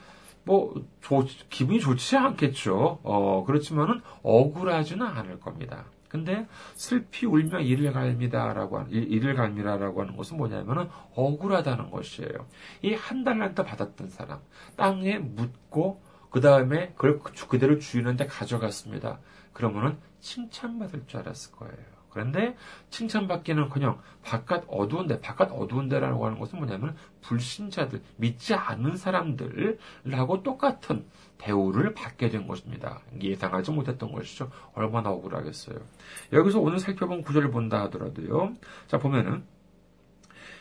뭐 0.45 0.75
조, 1.01 1.25
기분이 1.51 1.81
좋지 1.81 2.17
않겠죠. 2.17 3.01
어, 3.03 3.45
그렇지만은 3.47 4.01
억울하지는 4.23 5.05
않을 5.05 5.41
겁니다. 5.41 5.87
근데 6.09 6.47
슬피 6.75 7.27
울며 7.27 7.61
이를 7.61 7.93
갈미다라고 7.93 8.79
하는 8.79 8.91
이를 8.93 9.35
갈미라라고 9.35 10.03
하는 10.03 10.17
것은 10.17 10.37
뭐냐면은 10.37 10.89
억울하다는 11.15 11.91
것이에요. 11.91 12.47
이 12.83 12.95
한 12.95 13.25
달란트 13.25 13.65
받았던 13.65 14.09
사람 14.11 14.41
땅에 14.77 15.19
묻고 15.19 16.01
그 16.37 16.43
다음에 16.43 16.93
그걸 16.97 17.19
그대로 17.49 17.79
주인한테 17.79 18.27
가져갔습니다. 18.27 19.21
그러면은 19.55 19.97
칭찬받을 20.21 21.05
줄 21.07 21.21
알았을 21.21 21.53
거예요. 21.53 21.75
그런데 22.11 22.55
칭찬받기는 22.91 23.71
그냥 23.71 24.03
바깥 24.23 24.65
어두운데, 24.69 25.23
바깥 25.23 25.51
어두운데라고 25.51 26.27
하는 26.27 26.39
것은 26.39 26.59
뭐냐면 26.59 26.95
불신자들, 27.23 28.03
믿지 28.17 28.53
않는 28.53 28.99
사람들하고 28.99 30.43
똑같은 30.43 31.07
대우를 31.39 31.95
받게 31.95 32.29
된 32.29 32.47
것입니다. 32.47 33.01
예상하지 33.19 33.71
못했던 33.71 34.13
것이죠. 34.13 34.51
얼마나 34.75 35.09
억울하겠어요. 35.09 35.79
여기서 36.35 36.61
오늘 36.61 36.81
살펴본 36.81 37.23
구절을 37.23 37.51
본다 37.51 37.81
하더라도요. 37.85 38.53
자, 38.89 38.99
보면은 38.99 39.43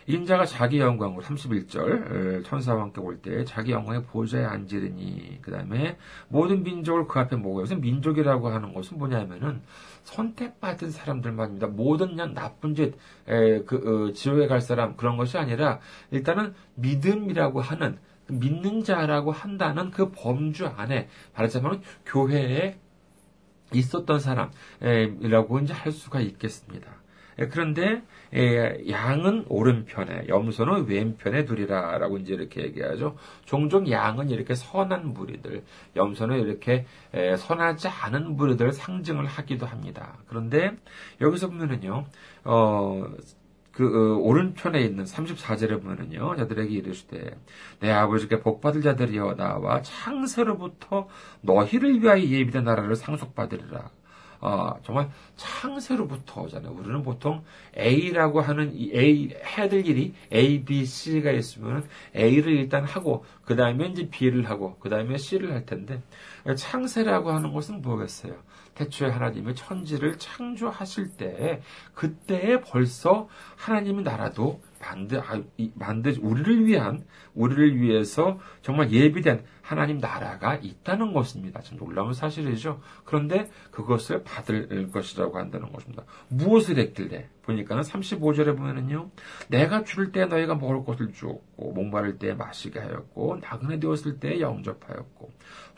인자가 0.07 0.45
자기 0.45 0.79
영광으로 0.79 1.21
31절 1.24 2.43
천사와 2.45 2.83
함께 2.83 3.01
올 3.01 3.19
때 3.21 3.43
자기 3.45 3.71
영광의 3.71 4.03
보좌에 4.03 4.43
앉으리니 4.43 5.39
그 5.41 5.51
다음에 5.51 5.97
모든 6.27 6.63
민족을 6.63 7.07
그 7.07 7.19
앞에 7.19 7.35
모으고 7.35 7.62
여기서 7.62 7.75
민족이라고 7.77 8.50
하는 8.50 8.74
것은 8.74 8.97
뭐냐면은 8.97 9.62
선택받은 10.03 10.91
사람들만입니다. 10.91 11.67
모든 11.67 12.09
그냥 12.09 12.33
나쁜 12.33 12.75
짓, 12.75 12.93
그 13.25 14.09
어, 14.09 14.13
지옥에 14.13 14.47
갈 14.47 14.62
사람 14.62 14.95
그런 14.95 15.17
것이 15.17 15.38
아니라 15.38 15.80
일단은 16.12 16.53
믿음이라고 16.75 17.62
하는 17.62 17.97
믿는 18.27 18.84
자라고 18.84 19.32
한다는 19.32 19.91
그 19.91 20.12
범주 20.12 20.67
안에 20.67 21.08
말하자면 21.36 21.82
교회에 22.06 22.80
있었던 23.73 24.19
사람이라고 24.19 25.60
이제 25.60 25.73
할 25.73 25.91
수가 25.91 26.19
있겠습니다. 26.21 27.05
그런데 27.52 28.02
양은 28.89 29.45
오른편에, 29.50 30.28
염소는 30.28 30.88
왼편에 30.88 31.45
두리라라고 31.45 32.17
이제 32.17 32.34
이렇게 32.34 32.63
얘기하죠. 32.63 33.17
종종 33.45 33.89
양은 33.89 34.30
이렇게 34.30 34.56
선한 34.56 35.13
무리들, 35.13 35.63
염소는 35.95 36.39
이렇게 36.39 36.86
선하지 37.38 37.88
않은 37.88 38.36
무리들 38.36 38.71
상징을 38.71 39.26
하기도 39.26 39.65
합니다. 39.65 40.17
그런데 40.28 40.71
여기서 41.21 41.50
보면은요, 41.50 42.06
어, 42.45 43.04
그 43.76 43.84
어, 43.86 44.17
오른편에 44.19 44.80
있는 44.82 45.04
34절에 45.04 45.82
보면은요. 45.82 46.38
자들에게 46.38 46.74
이르시되 46.74 47.38
내 47.82 47.91
아버지께 47.91 48.39
복 48.39 48.62
받을 48.62 48.82
자들이여 48.82 49.36
나와 49.36 49.82
창세로부터 49.82 51.10
너희를 51.41 52.02
위하여 52.02 52.21
예비된 52.21 52.63
나라를 52.63 52.95
상속받으리라. 52.95 53.89
어, 54.45 54.79
정말 54.84 55.10
창세로부터잖아요. 55.38 56.71
우리는 56.71 57.01
보통 57.01 57.43
A라고 57.75 58.41
하는 58.41 58.75
이 58.75 58.91
A 58.93 59.34
해야 59.43 59.67
될 59.67 59.88
일이 59.88 60.13
A, 60.31 60.63
B, 60.63 60.86
C가 60.86 61.31
있으면 61.31 61.89
A를 62.15 62.53
일단 62.53 62.84
하고 62.84 63.25
그 63.43 63.55
다음에 63.55 63.88
이제 63.88 64.08
B를 64.08 64.47
하고 64.47 64.77
그 64.77 64.88
다음에 64.88 65.17
C를 65.17 65.51
할 65.51 65.65
텐데 65.65 65.99
창세라고 66.55 67.31
하는 67.31 67.53
것은 67.53 67.81
뭐겠어요? 67.81 68.36
태초에 68.75 69.10
하나님의 69.10 69.55
천지를 69.55 70.19
창조하실 70.19 71.17
때 71.17 71.62
그때에 71.95 72.62
벌써 72.62 73.27
하나님의 73.55 74.03
나라도 74.03 74.62
만드, 74.86 75.15
아, 75.15 75.41
만드, 75.74 76.15
우리를 76.21 76.65
위한, 76.67 77.06
우리를 77.34 77.82
위해서 77.82 78.39
정말 78.62 78.91
예비된 78.91 79.43
하나님 79.62 79.98
나라가 79.98 80.56
있다는 80.56 81.12
것입니다. 81.12 81.60
참 81.62 81.80
놀라운 81.80 82.13
사실이죠. 82.13 82.82
그런데 83.04 83.50
그것을 83.71 84.24
받을 84.24 84.91
것이라고 84.91 85.38
한다는 85.38 85.71
것입니다. 85.71 86.04
무엇을 86.30 86.78
했길래? 86.78 87.30
보니까는 87.41 87.84
35절에 87.84 88.56
보면은요, 88.56 89.10
내가 89.50 89.84
줄을 89.84 90.12
때 90.12 90.26
너희가 90.26 90.56
먹을 90.56 90.84
것을 90.84 91.12
주었고, 91.13 91.74
목마를 91.74 92.19
때 92.19 92.34
마시게 92.34 92.80
하였고, 92.80 93.39
나그네 93.41 93.80
되었을 93.80 94.19
때 94.19 94.39
영접하였고, 94.39 95.32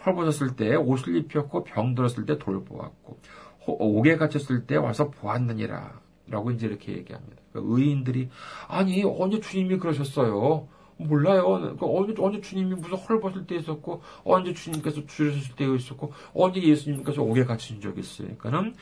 헐벗었을 0.05 0.55
때 0.55 0.75
옷을 0.75 1.15
입혔고, 1.15 1.63
병들었을 1.63 2.25
때 2.25 2.37
돌보았고, 2.37 3.19
옥에 3.67 4.15
갇혔을 4.17 4.65
때 4.65 4.75
와서 4.75 5.09
보았느니라. 5.09 6.06
라고 6.29 6.51
이제 6.51 6.67
이렇게 6.67 6.93
얘기합니다. 6.93 7.37
그러니까 7.51 7.75
의인들이, 7.75 8.29
아니, 8.67 9.03
언제 9.03 9.39
주님이 9.39 9.77
그러셨어요? 9.77 10.67
몰라요. 10.99 11.77
그 11.79 11.85
언제, 11.85 12.15
언제 12.17 12.41
주님이 12.41 12.73
무슨 12.73 12.97
헐벗을 12.97 13.45
때 13.45 13.55
있었고, 13.55 14.01
언제 14.23 14.51
주님께서 14.51 15.05
줄으셨을 15.05 15.55
때 15.55 15.71
있었고, 15.71 16.11
언제 16.33 16.59
예수님께서 16.59 17.21
옥에 17.21 17.43
갇힌 17.45 17.79
적이 17.79 17.99
있어요. 17.99 18.35
그러니까는, 18.35 18.73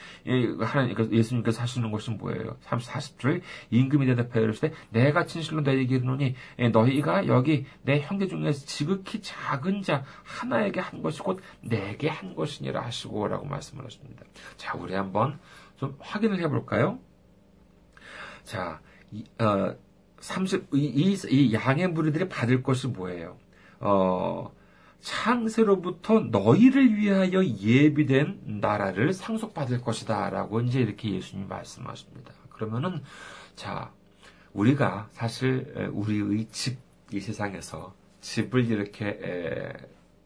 하나님, 0.62 0.94
그러니까 0.96 1.14
예수님께서 1.14 1.62
하시는 1.62 1.92
것이 1.92 2.12
뭐예요? 2.12 2.56
30, 2.62 2.90
40절, 2.90 3.42
임금이 3.70 4.06
대답하여 4.06 4.46
이르시되, 4.46 4.72
내가 4.92 5.26
진실로 5.26 5.60
너희에게 5.60 5.96
이르노니, 5.96 6.36
너희가 6.72 7.28
여기 7.28 7.66
내 7.82 8.00
형제 8.00 8.28
중에서 8.28 8.66
지극히 8.66 9.22
작은 9.22 9.82
자 9.82 10.06
하나에게 10.24 10.80
한 10.80 11.02
것이 11.02 11.20
곧 11.20 11.42
내게 11.60 12.08
한 12.08 12.34
것이니라 12.34 12.80
하시고, 12.82 13.28
라고 13.28 13.46
말씀을 13.46 13.84
하십니다. 13.84 14.24
자, 14.56 14.78
우리 14.78 14.94
한번 14.94 15.38
좀 15.76 15.98
확인을 16.00 16.40
해볼까요? 16.40 16.98
자, 18.46 18.80
이, 19.12 19.24
어, 19.40 19.76
30, 20.20 20.70
이, 20.74 20.78
이, 20.78 21.18
이 21.30 21.54
양의 21.54 21.90
무리들이 21.90 22.30
받을 22.30 22.64
것이 22.64 22.88
뭐예요? 22.88 23.38
어, 23.80 24.54
창세로부터 25.02 26.22
너희를 26.22 26.96
위하여 26.96 27.44
예비된 27.44 28.60
나라를 28.62 29.14
상속받을 29.14 29.82
것이다. 29.82 30.30
라고 30.30 30.62
이제 30.62 30.80
이렇게 30.80 31.12
예수님이 31.12 31.48
말씀하십니다. 31.48 32.34
그러면은, 32.50 33.04
자, 33.56 33.92
우리가 34.54 35.10
사실 35.12 35.92
우리의 35.92 36.48
집, 36.52 36.80
이 37.12 37.20
세상에서 37.20 37.94
집을 38.22 38.66
이렇게 38.66 39.20
에, 39.22 39.74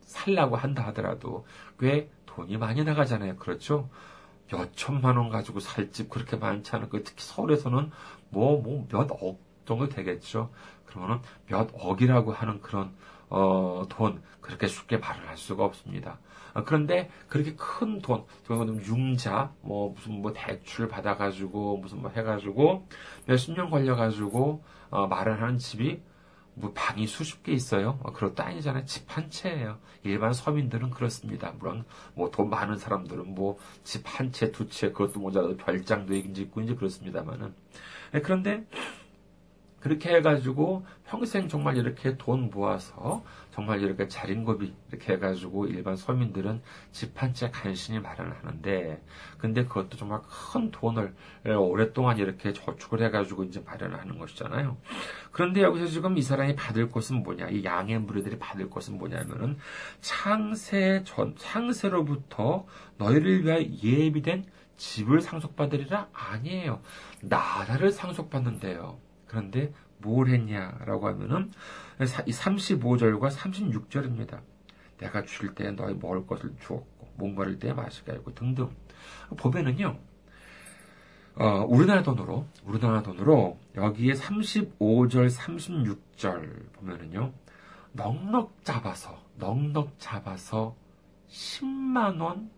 살라고 0.01 0.55
한다 0.55 0.85
하더라도 0.87 1.45
꽤 1.79 2.09
돈이 2.25 2.57
많이 2.57 2.83
나가잖아요. 2.83 3.35
그렇죠? 3.35 3.89
몇 4.49 4.75
천만 4.75 5.17
원 5.17 5.29
가지고 5.29 5.59
살 5.59 5.91
집 5.91 6.09
그렇게 6.09 6.35
많지 6.37 6.75
않을 6.75 6.89
거예요. 6.89 7.03
특히 7.03 7.23
서울에서는 7.23 7.91
뭐, 8.29 8.61
뭐, 8.61 8.87
몇 8.91 9.09
억 9.11 9.39
정도 9.65 9.87
되겠죠. 9.89 10.51
그러면은 10.85 11.21
몇 11.47 11.69
억이라고 11.73 12.31
하는 12.33 12.61
그런, 12.61 12.95
어, 13.29 13.85
돈, 13.89 14.21
그렇게 14.41 14.67
쉽게 14.67 14.97
마련할 14.97 15.37
수가 15.37 15.63
없습니다. 15.65 16.19
아, 16.53 16.63
그런데 16.63 17.09
그렇게 17.27 17.55
큰 17.55 18.01
돈, 18.01 18.25
융자, 18.87 19.53
뭐, 19.61 19.91
무슨 19.93 20.21
뭐 20.21 20.33
대출 20.33 20.87
받아가지고, 20.87 21.77
무슨 21.77 22.01
뭐 22.01 22.09
해가지고, 22.09 22.87
몇십 23.27 23.53
년 23.55 23.69
걸려가지고, 23.69 24.63
어, 24.89 25.07
마련하는 25.07 25.59
집이 25.59 26.01
뭐 26.59 26.71
방이 26.75 27.07
수십 27.07 27.41
개 27.43 27.53
있어요. 27.53 27.99
어, 28.03 28.11
그것도 28.11 28.43
아니잖아요. 28.43 28.85
집 28.85 29.05
한 29.09 29.29
채예요. 29.29 29.77
일반 30.03 30.33
서민들은 30.33 30.89
그렇습니다. 30.91 31.53
물론 31.57 31.85
뭐 32.15 32.29
돈 32.31 32.49
많은 32.49 32.77
사람들은 32.77 33.33
뭐 33.33 33.57
집 33.83 34.03
한 34.05 34.31
채, 34.31 34.51
두 34.51 34.67
채, 34.69 34.91
그것도 34.91 35.19
모자라도 35.19 35.57
별장도 35.57 36.13
있고 36.15 36.61
이제 36.61 36.75
그렇습니다만은. 36.75 37.53
예, 38.15 38.21
그런데 38.21 38.65
그렇게 39.79 40.09
해가지고 40.15 40.85
평생 41.05 41.47
정말 41.47 41.77
이렇게 41.77 42.17
돈 42.17 42.49
모아서 42.49 43.23
정말 43.51 43.81
이렇게 43.81 44.07
자린고비 44.07 44.73
이렇게 44.89 45.13
해가지고 45.13 45.67
일반 45.67 45.95
서민들은 45.95 46.61
집 46.91 47.17
한 47.21 47.33
채 47.33 47.49
간신히 47.51 47.99
마련하는데 47.99 49.01
근데 49.37 49.65
그것도 49.65 49.97
정말 49.97 50.21
큰 50.21 50.71
돈을 50.71 51.13
오랫동안 51.57 52.17
이렇게 52.17 52.53
저축을 52.53 53.01
해가지고 53.03 53.43
이제 53.45 53.61
마련하는 53.65 54.17
것이잖아요. 54.19 54.77
그런데 55.31 55.61
여기서 55.61 55.87
지금 55.87 56.17
이 56.17 56.21
사람이 56.21 56.55
받을 56.55 56.89
것은 56.89 57.23
뭐냐? 57.23 57.49
이 57.49 57.63
양의 57.63 57.99
무리들이 57.99 58.37
받을 58.39 58.69
것은 58.69 58.97
뭐냐면은 58.97 59.57
창세 60.01 61.03
전 61.05 61.35
창세로부터 61.37 62.65
너희를 62.97 63.43
위하여 63.45 63.61
예비된 63.61 64.45
집을 64.77 65.21
상속받으리라 65.21 66.07
아니에요. 66.13 66.81
나라를 67.21 67.91
상속받는데요. 67.91 68.97
그런데 69.29 69.71
뭘 69.99 70.27
했냐라고 70.27 71.07
하면은 71.07 71.51
35절과 71.99 73.31
36절입니다. 73.31 74.41
내가 74.97 75.23
줄 75.23 75.53
때 75.55 75.71
너희 75.71 75.93
먹을 75.93 76.25
것을 76.27 76.53
주었고 76.59 77.07
목마를 77.15 77.59
때 77.59 77.71
마시게 77.73 78.11
하고 78.11 78.33
등등 78.33 78.69
보면은요. 79.37 79.97
어, 81.35 81.65
우리나라 81.69 82.03
돈으로 82.03 82.45
우리나라 82.65 83.01
돈으로 83.01 83.57
여기에 83.75 84.13
35절 84.13 85.31
36절 85.31 86.73
보면은요. 86.73 87.31
넉넉 87.93 88.63
잡아서 88.65 89.21
넉넉 89.37 89.95
잡아서 89.99 90.75
10만 91.29 92.19
원 92.19 92.49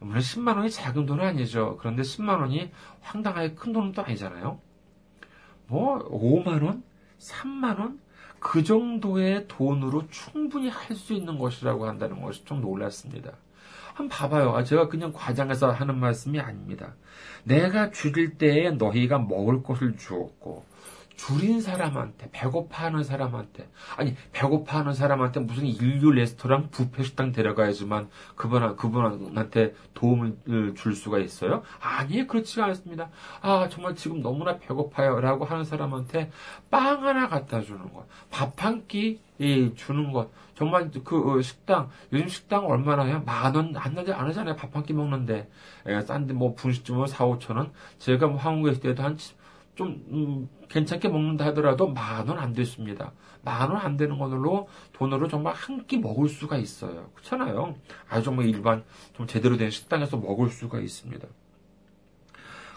물론 0.00 0.20
10만 0.20 0.56
원이 0.56 0.70
작은 0.70 1.04
돈은 1.06 1.24
아니죠. 1.24 1.76
그런데 1.78 2.02
10만 2.02 2.40
원이 2.40 2.70
황당하게 3.00 3.54
큰 3.54 3.72
돈은 3.72 3.92
또 3.92 4.02
아니잖아요. 4.02 4.60
뭐 5.66 5.98
5만 6.10 6.62
원, 6.64 6.82
3만 7.18 7.78
원, 7.78 7.98
그 8.38 8.62
정도의 8.62 9.46
돈으로 9.48 10.08
충분히 10.10 10.68
할 10.68 10.96
수 10.96 11.12
있는 11.14 11.38
것이라고 11.38 11.86
한다는 11.86 12.20
것이 12.22 12.44
좀 12.44 12.60
놀랐습니다. 12.60 13.32
한번 13.94 14.08
봐봐요. 14.08 14.54
아, 14.54 14.62
제가 14.62 14.88
그냥 14.88 15.12
과장해서 15.12 15.70
하는 15.72 15.98
말씀이 15.98 16.38
아닙니다. 16.38 16.94
내가 17.44 17.90
줄일 17.90 18.36
때에 18.36 18.70
너희가 18.72 19.18
먹을 19.18 19.62
것을 19.62 19.96
주었고, 19.96 20.64
줄인 21.16 21.60
사람한테, 21.62 22.28
배고파하는 22.30 23.02
사람한테, 23.02 23.68
아니, 23.96 24.14
배고파하는 24.32 24.92
사람한테 24.94 25.40
무슨 25.40 25.64
인류 25.66 26.12
레스토랑, 26.12 26.70
부페 26.70 27.02
식당 27.02 27.32
데려가야지만 27.32 28.08
그분, 28.36 28.76
그분한테 28.76 29.74
도움을 29.94 30.74
줄 30.76 30.94
수가 30.94 31.18
있어요? 31.18 31.62
아니, 31.80 32.26
그렇지가 32.26 32.66
않습니다. 32.66 33.10
아, 33.40 33.68
정말 33.70 33.94
지금 33.96 34.20
너무나 34.20 34.58
배고파요. 34.58 35.20
라고 35.20 35.44
하는 35.46 35.64
사람한테 35.64 36.30
빵 36.70 37.04
하나 37.06 37.28
갖다 37.28 37.60
주는 37.62 37.92
것, 37.92 38.06
밥 38.30 38.56
한 38.62 38.86
끼 38.86 39.20
주는 39.74 40.12
것, 40.12 40.30
정말 40.54 40.90
그 41.04 41.38
어, 41.38 41.42
식당, 41.42 41.88
요즘 42.12 42.28
식당 42.28 42.66
얼마나 42.66 43.04
해요? 43.04 43.22
만 43.26 43.54
원, 43.54 43.74
안 43.76 43.94
나지, 43.94 44.12
안 44.12 44.26
하잖아요. 44.28 44.56
밥 44.56 44.74
한 44.74 44.82
끼 44.84 44.92
먹는데. 44.92 45.48
예, 45.88 46.00
싼데 46.00 46.32
뭐 46.34 46.54
분식집은 46.54 47.06
4, 47.06 47.26
5천 47.26 47.56
원. 47.56 47.72
제가 47.98 48.26
뭐 48.28 48.38
한국에 48.38 48.70
있을 48.72 48.80
때도 48.82 49.02
한 49.02 49.16
좀 49.76 50.04
음, 50.10 50.48
괜찮게 50.68 51.08
먹는다 51.08 51.44
하더라도 51.46 51.86
만 51.88 52.28
원 52.28 52.38
안 52.38 52.52
됐습니다. 52.52 53.12
만 53.44 53.70
원 53.70 53.76
안 53.80 53.96
되는 53.96 54.18
걸로 54.18 54.68
돈으로 54.92 55.28
정말 55.28 55.54
한 55.54 55.86
끼 55.86 55.98
먹을 55.98 56.28
수가 56.28 56.56
있어요. 56.56 57.10
그렇잖아요. 57.14 57.76
아주 58.08 58.24
정말 58.24 58.46
일반 58.46 58.82
좀 59.14 59.26
제대로 59.28 59.56
된 59.56 59.70
식당에서 59.70 60.16
먹을 60.16 60.48
수가 60.48 60.80
있습니다. 60.80 61.28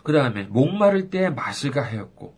그 0.04 0.14
다음에 0.14 0.44
목마를 0.44 1.10
때 1.10 1.30
마시가 1.30 1.82
하였고 1.84 2.36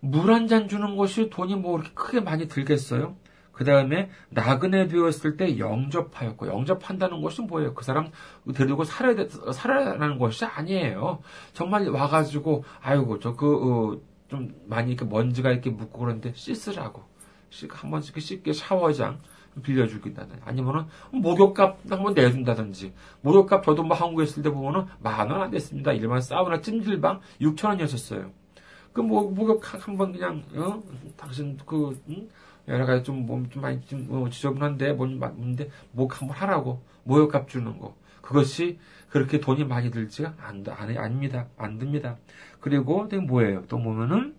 물 0.00 0.30
한 0.32 0.48
잔 0.48 0.66
주는 0.68 0.96
것이 0.96 1.28
돈이 1.30 1.56
뭐 1.56 1.72
그렇게 1.72 1.92
크게 1.94 2.20
많이 2.20 2.48
들겠어요? 2.48 3.16
그 3.60 3.64
다음에 3.64 4.08
나그네 4.30 4.88
되었을 4.88 5.36
때 5.36 5.58
영접하였고 5.58 6.46
영접한다는 6.46 7.20
것이 7.20 7.42
뭐예요? 7.42 7.74
그 7.74 7.84
사람 7.84 8.10
데리고 8.54 8.84
살아야 8.84 9.26
살아라는 9.52 10.18
것이 10.18 10.46
아니에요. 10.46 11.18
정말 11.52 11.86
와가지고 11.90 12.64
아이고 12.80 13.18
저그좀 13.18 14.00
어, 14.32 14.48
많이 14.64 14.92
이렇게 14.92 15.04
먼지가 15.04 15.50
이렇게 15.50 15.68
묻고 15.68 15.98
그런데 15.98 16.32
씻으라고 16.34 17.02
한 17.68 17.90
번씩 17.90 18.18
씻게 18.18 18.54
샤워장 18.54 19.18
빌려주긴다든 19.62 20.38
아니면은 20.42 20.86
목욕값 21.12 21.80
한번 21.90 22.14
내준다든지 22.14 22.94
목욕값 23.20 23.62
저도 23.62 23.82
뭐 23.82 23.94
한국에 23.94 24.22
있을 24.24 24.42
때 24.42 24.48
보면은 24.50 24.86
만 25.00 25.30
원 25.30 25.42
안 25.42 25.50
됐습니다. 25.50 25.92
일반 25.92 26.22
사우나 26.22 26.62
찜질방 26.62 27.20
6천 27.42 27.68
원이었었어요. 27.68 28.30
그 28.94 29.02
목욕 29.02 29.62
한 29.86 29.98
번 29.98 30.12
그냥 30.12 30.42
어 30.54 30.82
당신 31.18 31.58
그 31.66 32.00
응? 32.08 32.26
여러 32.68 32.86
가지 32.86 33.04
좀 33.04 33.26
몸좀 33.26 33.62
많이 33.62 33.80
좀 33.86 34.06
어, 34.10 34.28
지저분한데 34.28 34.92
뭔데 34.92 35.70
목 35.92 36.20
한번 36.20 36.36
하라고. 36.36 36.82
모욕값 37.04 37.48
주는 37.48 37.78
거. 37.78 37.96
그것이 38.20 38.78
그렇게 39.08 39.40
돈이 39.40 39.64
많이 39.64 39.90
들지가 39.90 40.34
안, 40.38 40.64
안 40.68 40.96
아닙니다. 40.96 41.48
안 41.56 41.78
듭니다. 41.78 42.16
그리고 42.60 43.08
또 43.08 43.20
뭐예요? 43.20 43.64
또 43.66 43.78
보면은 43.78 44.36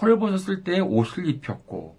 헐벗었을 0.00 0.64
때 0.64 0.80
옷을 0.80 1.26
입혔고 1.26 1.96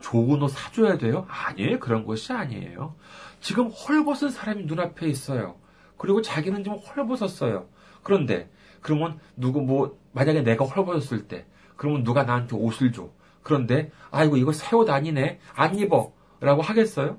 좋은 0.00 0.42
옷 0.42 0.48
사줘야 0.48 0.98
돼요? 0.98 1.26
아니에요. 1.28 1.78
그런 1.78 2.04
것이 2.04 2.32
아니에요. 2.32 2.94
지금 3.40 3.68
헐벗은 3.68 4.30
사람이 4.30 4.64
눈앞에 4.64 5.08
있어요. 5.08 5.56
그리고 5.96 6.22
자기는 6.22 6.64
지금 6.64 6.78
헐벗었어요. 6.78 7.68
그런데 8.02 8.50
그러면 8.80 9.18
누구 9.36 9.60
뭐 9.60 9.98
만약에 10.12 10.42
내가 10.42 10.64
헐벗었을 10.64 11.28
때 11.28 11.46
그러면 11.76 12.04
누가 12.04 12.24
나한테 12.24 12.56
옷을 12.56 12.92
줘 12.92 13.10
그런데 13.46 13.92
아이고 14.10 14.36
이거 14.36 14.52
새 14.52 14.74
옷 14.76 14.90
아니네 14.90 15.38
안 15.54 15.78
입어 15.78 16.12
라고 16.40 16.62
하겠어요? 16.62 17.18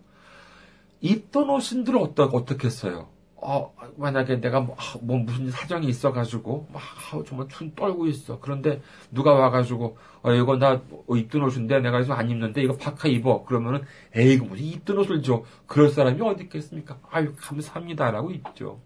입던 1.01 1.49
옷인들 1.49 1.95
어떠, 1.97 2.25
어떻겠어요? 2.25 3.07
어, 3.37 3.73
만약에 3.97 4.41
내가 4.41 4.59
뭐, 4.59 4.75
아, 4.77 4.97
뭐 5.01 5.17
무슨 5.19 5.49
사정이 5.51 5.87
있어가지고 5.87 6.67
막 6.73 6.81
아, 6.81 7.23
정말 7.25 7.47
춘 7.47 7.73
떨고 7.75 8.07
있어. 8.07 8.39
그런데 8.41 8.81
누가 9.11 9.33
와가지고 9.33 9.97
어, 10.23 10.33
이거 10.33 10.57
나 10.57 10.81
입던 11.09 11.43
옷인데 11.43 11.79
내가 11.79 12.01
지금 12.01 12.17
안 12.17 12.29
입는데 12.29 12.61
이거 12.63 12.75
파카 12.75 13.07
입어. 13.07 13.45
그러면은 13.45 13.83
에이 14.15 14.39
그 14.39 14.43
무슨 14.45 14.65
입던 14.65 14.97
옷을 14.97 15.21
줘. 15.21 15.43
그럴 15.67 15.89
사람이 15.89 16.19
어디 16.21 16.43
있겠습니까? 16.45 16.99
아유 17.09 17.33
감사합니다라고 17.37 18.31
입죠. 18.31 18.81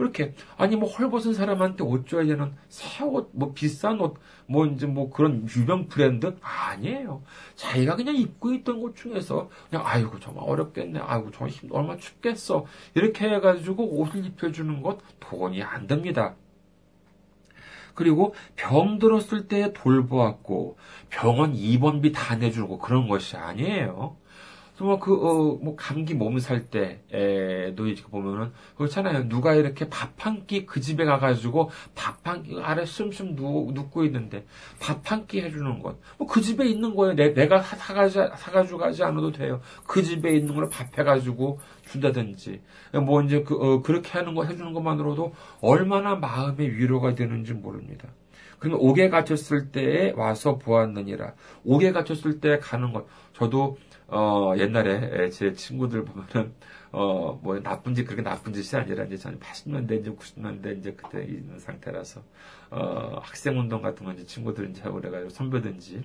그렇게 0.00 0.32
아니 0.56 0.76
뭐 0.76 0.88
헐벗은 0.88 1.34
사람한테 1.34 1.84
옷 1.84 2.08
줘야 2.08 2.24
되는 2.24 2.54
새 2.70 3.04
옷, 3.04 3.28
뭐 3.34 3.52
비싼 3.52 4.00
옷, 4.00 4.16
뭐 4.46 4.64
이제 4.64 4.86
뭐 4.86 5.10
그런 5.10 5.46
유명 5.54 5.88
브랜드 5.88 6.34
아니에요. 6.40 7.22
자기가 7.54 7.96
그냥 7.96 8.16
입고 8.16 8.54
있던 8.54 8.80
곳 8.80 8.96
중에서 8.96 9.50
그냥 9.68 9.84
아이고 9.86 10.18
정말 10.18 10.44
어렵겠네, 10.48 11.00
아이고 11.00 11.30
정말 11.32 11.50
힘 11.50 11.70
얼마 11.70 11.98
춥겠어 11.98 12.64
이렇게 12.94 13.28
해가지고 13.28 14.00
옷을 14.00 14.24
입혀주는 14.24 14.80
것 14.80 15.00
돈이 15.20 15.62
안 15.62 15.86
듭니다. 15.86 16.34
그리고 17.94 18.34
병 18.56 18.98
들었을 18.98 19.48
때 19.48 19.74
돌보았고 19.74 20.78
병원 21.10 21.54
입원비 21.54 22.12
다 22.12 22.36
내주고 22.36 22.78
그런 22.78 23.06
것이 23.06 23.36
아니에요. 23.36 24.16
뭐, 24.84 24.98
그, 24.98 25.12
어, 25.14 25.58
뭐, 25.62 25.76
감기 25.76 26.14
몸살 26.14 26.70
때에도 26.70 27.86
이렇게 27.86 28.02
보면은, 28.10 28.52
그렇잖아요. 28.76 29.28
누가 29.28 29.54
이렇게 29.54 29.88
밥 29.88 30.10
한 30.18 30.46
끼 30.46 30.66
그 30.66 30.80
집에 30.80 31.04
가가지고 31.04 31.70
밥 31.94 32.24
한 32.26 32.42
끼 32.42 32.58
아래 32.60 32.84
씀씀 32.86 33.34
누, 33.36 33.70
눕고 33.74 34.04
있는데, 34.06 34.44
밥 34.80 35.02
한 35.10 35.26
끼 35.26 35.40
해주는 35.42 35.80
것. 35.82 35.98
뭐, 36.18 36.26
그 36.26 36.40
집에 36.40 36.66
있는 36.66 36.94
거예요. 36.94 37.14
내, 37.14 37.32
내가 37.34 37.60
사가지, 37.62 38.18
사가지고 38.36 38.78
가지 38.78 39.02
않아도 39.04 39.32
돼요. 39.32 39.60
그 39.86 40.02
집에 40.02 40.34
있는 40.36 40.54
걸 40.54 40.68
밥 40.70 40.96
해가지고 40.98 41.58
준다든지, 41.90 42.60
뭐, 43.04 43.22
이제 43.22 43.42
그, 43.42 43.54
어, 43.54 43.82
그렇게 43.82 44.10
하는 44.18 44.34
거 44.34 44.44
해주는 44.44 44.72
것만으로도 44.72 45.32
얼마나 45.60 46.14
마음의 46.16 46.76
위로가 46.76 47.14
되는지 47.14 47.54
모릅니다. 47.54 48.08
그러면 48.58 48.78
옥에 48.82 49.08
갇혔을 49.08 49.70
때에 49.72 50.12
와서 50.16 50.58
보았느니라. 50.58 51.32
옥에 51.64 51.92
갇혔을 51.92 52.40
때 52.40 52.58
가는 52.58 52.92
것. 52.92 53.06
저도 53.32 53.78
어, 54.10 54.54
옛날에 54.58 55.30
제 55.30 55.52
친구들 55.52 56.04
보면은, 56.04 56.54
어, 56.92 57.38
뭐, 57.42 57.60
나쁜 57.62 57.94
짓, 57.94 58.04
그렇게 58.04 58.22
나쁜 58.22 58.52
짓이 58.52 58.80
아니라, 58.80 59.04
이제 59.04 59.16
저는 59.16 59.38
80년대, 59.38 60.00
이제 60.00 60.10
90년대, 60.12 60.78
이제 60.78 60.92
그때 60.94 61.24
있는 61.24 61.58
상태라서, 61.58 62.22
어, 62.70 63.18
학생운동 63.22 63.82
같은 63.82 64.04
건 64.04 64.14
이제 64.16 64.24
친구들인지 64.24 64.82
하고 64.82 64.96
그래가지고 64.96 65.30
선배든지, 65.30 66.02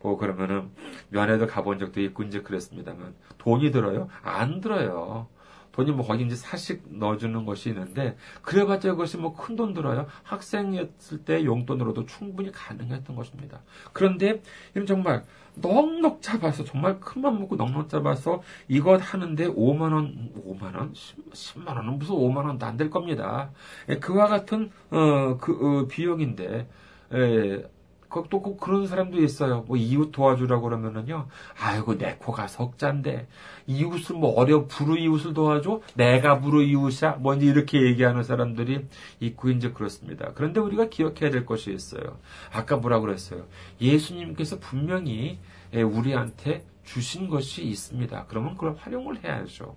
뭐, 0.00 0.16
그러면은, 0.16 0.70
면회도 1.10 1.48
가본 1.48 1.78
적도 1.80 2.00
있고, 2.00 2.22
이제 2.22 2.40
그랬습니다만, 2.42 3.14
돈이 3.38 3.72
들어요? 3.72 4.08
안 4.22 4.60
들어요. 4.60 5.28
돈이 5.72 5.92
뭐 5.92 6.04
거기 6.04 6.24
이제 6.24 6.34
사식 6.34 6.82
넣어주는 6.88 7.44
것이 7.44 7.68
있는데 7.68 8.16
그래봤자 8.42 8.90
그것이 8.92 9.16
뭐 9.16 9.32
큰 9.32 9.54
돈 9.54 9.74
들어요. 9.74 10.06
학생이었을 10.24 11.24
때 11.24 11.44
용돈으로도 11.44 12.06
충분히 12.06 12.50
가능했던 12.50 13.14
것입니다. 13.14 13.62
그런데 13.92 14.42
이런 14.74 14.86
정말 14.86 15.24
넉넉 15.60 16.22
잡아서 16.22 16.64
정말 16.64 17.00
큰 17.00 17.20
맘 17.22 17.38
먹고 17.38 17.56
넉넉 17.56 17.88
잡아서 17.88 18.42
이것 18.68 18.98
하는데 18.98 19.46
5만 19.48 19.92
원, 19.92 20.32
5만 20.46 20.74
원, 20.76 20.94
10, 21.32 21.58
만 21.64 21.76
원은 21.76 21.98
무슨 21.98 22.14
5만 22.16 22.46
원도 22.46 22.66
안 22.66 22.76
될 22.76 22.90
겁니다. 22.90 23.50
예, 23.88 23.98
그와 23.98 24.28
같은 24.28 24.70
어 24.90 25.36
그 25.40 25.82
어, 25.84 25.88
비용인데 25.88 26.68
예, 27.14 27.62
또꼭 28.08 28.58
그런 28.58 28.86
사람도 28.86 29.22
있어요. 29.22 29.64
뭐 29.66 29.76
이웃 29.76 30.10
도와주라고 30.12 30.62
그러면은요. 30.62 31.26
아이고 31.60 31.98
내 31.98 32.16
코가 32.16 32.48
석잔데 32.48 33.28
이웃을 33.66 34.16
뭐 34.16 34.34
어려 34.34 34.66
부르 34.66 34.96
이웃을 34.96 35.34
도와줘? 35.34 35.80
내가 35.94 36.40
부르 36.40 36.62
이웃이야? 36.62 37.16
뭔지 37.20 37.46
이렇게 37.46 37.82
얘기하는 37.82 38.22
사람들이 38.22 38.86
있고 39.20 39.50
이제 39.50 39.70
그렇습니다. 39.70 40.32
그런데 40.34 40.60
우리가 40.60 40.88
기억해야 40.88 41.30
될 41.30 41.44
것이 41.44 41.72
있어요. 41.72 42.18
아까 42.52 42.76
뭐라 42.76 43.00
그랬어요? 43.00 43.44
예수님께서 43.80 44.58
분명히 44.58 45.38
예, 45.74 45.82
우리한테 45.82 46.64
주신 46.84 47.28
것이 47.28 47.64
있습니다. 47.64 48.24
그러면 48.28 48.54
그걸 48.54 48.76
활용을 48.76 49.22
해야죠. 49.22 49.74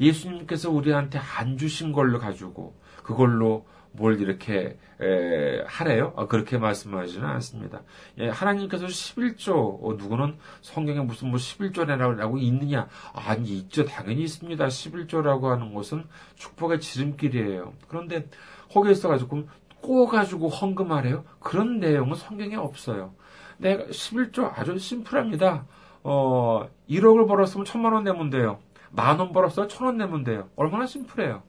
예수님께서 0.00 0.70
우리한테 0.70 1.18
안 1.18 1.58
주신 1.58 1.92
걸로 1.92 2.18
가지고 2.20 2.74
그걸로 3.02 3.66
뭘 3.96 4.20
이렇게 4.20 4.76
에, 5.00 5.62
하래요? 5.66 6.12
아, 6.16 6.26
그렇게 6.26 6.58
말씀하지는 6.58 7.26
않습니다. 7.26 7.82
예, 8.18 8.28
하나님께서 8.28 8.86
11조 8.86 9.52
어, 9.82 9.94
누구는 9.96 10.36
성경에 10.62 11.00
무슨 11.00 11.28
뭐 11.30 11.38
11조라고 11.38 12.40
있느냐? 12.42 12.88
아니 13.14 13.50
있죠. 13.58 13.84
당연히 13.84 14.22
있습니다. 14.24 14.66
11조라고 14.66 15.44
하는 15.44 15.74
것은 15.74 16.04
축복의 16.36 16.80
지름길이에요. 16.80 17.72
그런데 17.88 18.28
거기에 18.72 18.94
서 18.94 19.08
가지고 19.08 19.46
꼬가지고 19.80 20.48
헌금하래요? 20.48 21.24
그런 21.40 21.78
내용은 21.78 22.14
성경에 22.16 22.56
없어요. 22.56 23.14
내가 23.58 23.84
11조 23.84 24.50
아주 24.58 24.76
심플합니다. 24.78 25.66
어, 26.02 26.68
1억을 26.88 27.28
벌었으면 27.28 27.64
천만 27.64 27.92
원 27.92 28.04
내면 28.04 28.30
돼요. 28.30 28.58
만 28.90 29.18
원 29.20 29.32
벌었어요? 29.32 29.68
천 29.68 29.86
원 29.86 29.96
내면 29.98 30.24
돼요. 30.24 30.48
얼마나 30.56 30.86
심플해요. 30.86 31.42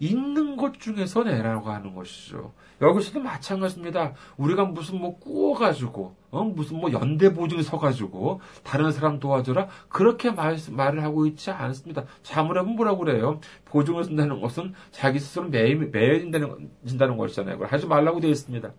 있는 0.00 0.56
것 0.56 0.78
중에서 0.80 1.24
내라고 1.24 1.70
하는 1.70 1.94
것이죠. 1.94 2.52
여기서도 2.80 3.20
마찬가지입니다. 3.20 4.14
우리가 4.36 4.64
무슨 4.64 5.00
뭐 5.00 5.18
꾸어가지고, 5.18 6.14
어? 6.30 6.44
무슨 6.44 6.78
뭐 6.78 6.92
연대보증 6.92 7.62
서가지고, 7.62 8.40
다른 8.62 8.92
사람 8.92 9.18
도와줘라? 9.18 9.68
그렇게 9.88 10.30
말, 10.30 10.56
말을 10.70 11.02
하고 11.02 11.26
있지 11.26 11.50
않습니다. 11.50 12.04
자물하면 12.22 12.76
뭐라고 12.76 13.04
그래요? 13.04 13.40
보증을 13.64 14.04
쓴다는 14.04 14.40
것은 14.40 14.74
자기 14.90 15.18
스스로 15.18 15.48
매, 15.48 15.74
매여진다는, 15.74 16.70
진다는 16.86 17.16
것이잖아요. 17.16 17.54
그걸 17.54 17.68
하지 17.72 17.86
말라고 17.86 18.20
되어 18.20 18.30
있습니다. 18.30 18.70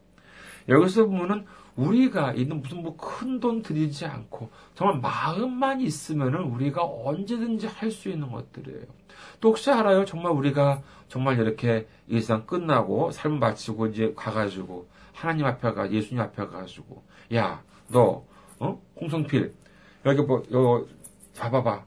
여기서 0.69 1.05
보면은 1.05 1.45
우리가 1.83 2.33
있는 2.33 2.61
무슨 2.61 2.81
뭐 2.83 2.95
큰 2.97 3.39
돈 3.39 3.61
들이지 3.61 4.05
않고 4.05 4.49
정말 4.75 4.99
마음만 4.99 5.81
있으면은 5.81 6.41
우리가 6.43 6.83
언제든지 6.83 7.67
할 7.67 7.89
수 7.91 8.09
있는 8.09 8.31
것들이에요. 8.31 8.83
또 9.39 9.49
혹시 9.49 9.69
알아요? 9.71 10.03
정말 10.05 10.31
우리가 10.33 10.81
정말 11.07 11.39
이렇게 11.39 11.87
일상 12.07 12.45
끝나고 12.45 13.11
삶 13.11 13.39
마치고 13.39 13.87
이제 13.87 14.13
가가지고 14.15 14.87
하나님 15.13 15.45
앞에 15.45 15.71
가 15.73 15.89
예수님 15.91 16.21
앞에 16.21 16.45
가가지고 16.45 17.03
야 17.33 17.61
너 17.89 18.23
어? 18.59 18.81
홍성필 18.99 19.53
여기 20.05 20.21
뭐 20.21 20.43
요 20.51 20.85
봐봐봐 21.37 21.85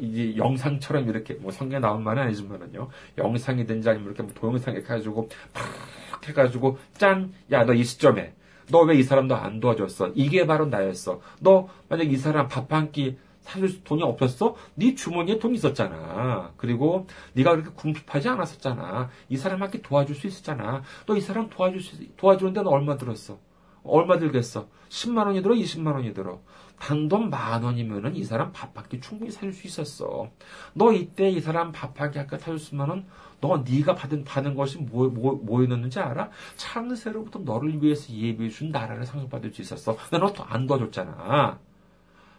이 0.00 0.34
영상처럼 0.36 1.08
이렇게 1.08 1.34
뭐 1.34 1.50
성경에 1.50 1.80
나온 1.80 2.02
말은 2.04 2.22
아니지만은요 2.24 2.88
영상이든지 3.18 3.88
아니면 3.88 4.06
이렇게 4.08 4.22
뭐 4.22 4.32
동영상 4.34 4.74
이렇게 4.74 4.86
해가지고 4.92 5.28
팍 5.54 6.28
해가지고 6.28 6.78
짠 6.98 7.32
야 7.50 7.64
너 7.64 7.72
이 7.74 7.82
시점에 7.84 8.34
너 8.70 8.84
왜 8.86 8.94
이 8.98 9.02
사람도 9.02 9.34
안 9.36 9.60
도와줬어 9.60 10.12
이게 10.14 10.46
바로 10.46 10.66
나였어 10.66 11.20
너 11.40 11.68
만약 11.88 12.10
이 12.12 12.16
사람 12.16 12.48
밥 12.48 12.72
한 12.72 12.90
끼 12.92 13.16
사줄 13.40 13.84
돈이 13.84 14.02
없었어? 14.02 14.56
네 14.74 14.96
주머니에 14.96 15.38
돈 15.38 15.54
있었잖아. 15.54 16.52
그리고 16.56 17.06
네가 17.34 17.52
그렇게 17.52 17.70
궁핍하지 17.76 18.28
않았었잖아. 18.28 19.08
이 19.28 19.36
사람한테 19.36 19.82
도와줄 19.82 20.16
수 20.16 20.26
있었잖아. 20.26 20.82
너 21.06 21.14
이 21.16 21.20
사람 21.20 21.48
도와줄 21.48 21.80
수, 21.80 21.96
도와주는데 22.16 22.62
너 22.62 22.70
얼마 22.70 22.96
들었어? 22.96 23.38
얼마 23.84 24.18
들겠어? 24.18 24.66
10만 24.88 25.26
원이 25.26 25.42
들어? 25.42 25.54
20만 25.54 25.94
원이 25.94 26.12
들어? 26.12 26.40
단돈 26.80 27.30
만 27.30 27.62
원이면은 27.62 28.16
이 28.16 28.24
사람 28.24 28.50
밥 28.52 28.74
한 28.76 28.88
끼 28.88 29.00
충분히 29.00 29.30
사줄 29.30 29.52
수 29.52 29.68
있었어. 29.68 30.28
너 30.74 30.92
이때 30.92 31.30
이 31.30 31.40
사람 31.40 31.70
밥 31.70 32.00
한 32.00 32.10
끼 32.10 32.18
아까 32.18 32.38
사줬으면은 32.38 33.06
너 33.40 33.58
네가 33.68 33.94
받은 33.94 34.24
받은 34.24 34.54
것이 34.54 34.78
뭐, 34.78 35.08
뭐, 35.08 35.34
뭐였는지 35.42 35.98
알아? 36.00 36.30
창세로부터 36.56 37.40
너를 37.40 37.82
위해서 37.82 38.12
예비해 38.12 38.48
준 38.50 38.70
나라를 38.70 39.04
상속받을 39.06 39.52
수 39.52 39.62
있었어. 39.62 39.96
너너안 40.10 40.66
도와줬잖아. 40.66 41.58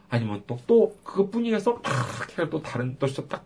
아니면 0.10 0.43
또, 0.47 0.57
또, 0.67 0.97
그것뿐이어서 1.03 1.81
탁 1.81 2.39
해또 2.39 2.62
다른, 2.62 2.97
또딱 2.97 3.45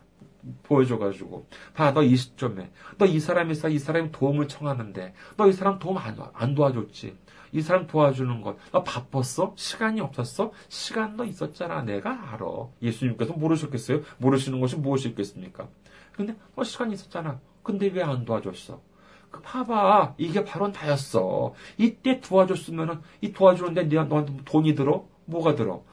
보여줘가지고. 0.64 1.48
봐, 1.74 1.92
너 1.94 2.04
이 2.04 2.16
시점에. 2.16 2.72
너 2.98 3.06
이 3.06 3.20
사람이 3.20 3.52
있어, 3.54 3.70
이 3.70 3.80
사람이 3.80 4.12
도움을 4.12 4.48
청하는데. 4.48 5.14
너 5.38 5.48
이 5.48 5.54
사람 5.54 5.80
도움 5.80 5.98
안, 5.98 6.18
안 6.34 6.56
도와줬지. 6.56 7.18
이 7.54 7.62
사람 7.62 7.86
도와주는 7.88 8.42
것. 8.42 8.58
너 8.72 8.84
바빴어? 8.84 9.54
시간이 9.58 10.00
없었어? 10.02 10.52
시간 10.70 11.18
너 11.18 11.26
있었잖아. 11.26 11.82
내가 11.84 12.34
알아. 12.34 12.46
예수님께서 12.82 13.34
모르셨겠어요? 13.34 14.02
모르시는 14.20 14.60
것이 14.62 14.78
무엇이 14.78 15.10
있겠습니까? 15.10 15.68
근데, 16.26 16.40
너 16.56 16.64
시간이 16.64 16.94
있었잖아. 16.94 17.40
근데 17.64 17.88
왜 17.88 18.02
안 18.04 18.26
도와줬어? 18.26 18.82
그 19.30 19.42
봐봐. 19.42 20.16
이게 20.18 20.44
바로 20.44 20.70
나였어. 20.70 21.54
이때 21.78 22.20
도와줬으면은, 22.22 23.02
이 23.22 23.32
도와주는데 23.32 23.84
네가 23.86 24.06
너한테 24.06 24.38
돈이 24.46 24.76
들어? 24.76 25.06
뭐가 25.26 25.56
들어? 25.56 25.84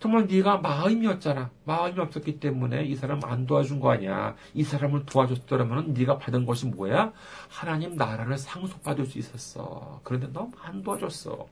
정말 0.00 0.26
네가 0.26 0.58
마음이었잖아. 0.58 1.50
마음이 1.64 1.98
없었기 2.00 2.38
때문에 2.40 2.84
이 2.84 2.94
사람 2.94 3.20
안 3.24 3.46
도와준 3.46 3.80
거 3.80 3.90
아니야. 3.90 4.36
이 4.54 4.62
사람을 4.62 5.06
도와줬더라면 5.06 5.92
네가 5.94 6.18
받은 6.18 6.46
것이 6.46 6.66
뭐야? 6.66 7.12
하나님 7.48 7.96
나라를 7.96 8.38
상속받을 8.38 9.06
수 9.06 9.18
있었어. 9.18 10.00
그런데 10.04 10.28
너안 10.28 10.82
도와줬어. 10.84 11.46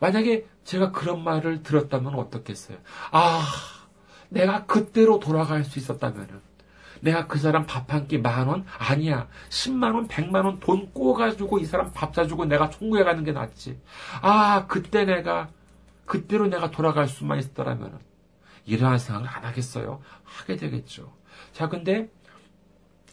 만약에 0.00 0.46
제가 0.64 0.92
그런 0.92 1.24
말을 1.24 1.62
들었다면 1.62 2.14
어떻겠어요? 2.16 2.78
아, 3.12 3.42
내가 4.28 4.66
그때로 4.66 5.18
돌아갈 5.18 5.64
수 5.64 5.78
있었다면은. 5.78 6.49
내가 7.00 7.26
그 7.26 7.38
사람 7.38 7.66
밥 7.66 7.90
한 7.92 8.06
끼 8.08 8.18
만 8.18 8.46
원? 8.48 8.64
아니야. 8.78 9.28
10만 9.48 9.94
원, 9.94 10.06
100만 10.08 10.44
원 10.44 10.60
돈 10.60 10.92
꼬가지고 10.92 11.58
이 11.58 11.64
사람 11.64 11.90
밥 11.92 12.14
사주고 12.14 12.44
내가 12.46 12.70
총구에 12.70 13.04
가는 13.04 13.24
게 13.24 13.32
낫지. 13.32 13.78
아, 14.22 14.66
그때 14.66 15.04
내가 15.04 15.48
그때로 16.06 16.48
내가 16.48 16.70
돌아갈 16.70 17.06
수만 17.08 17.38
있었더라면 17.38 17.98
이러한 18.66 18.98
생각을 18.98 19.28
안 19.28 19.44
하겠어요? 19.44 20.00
하게 20.24 20.56
되겠죠. 20.56 21.12
자, 21.52 21.68
근데 21.68 22.08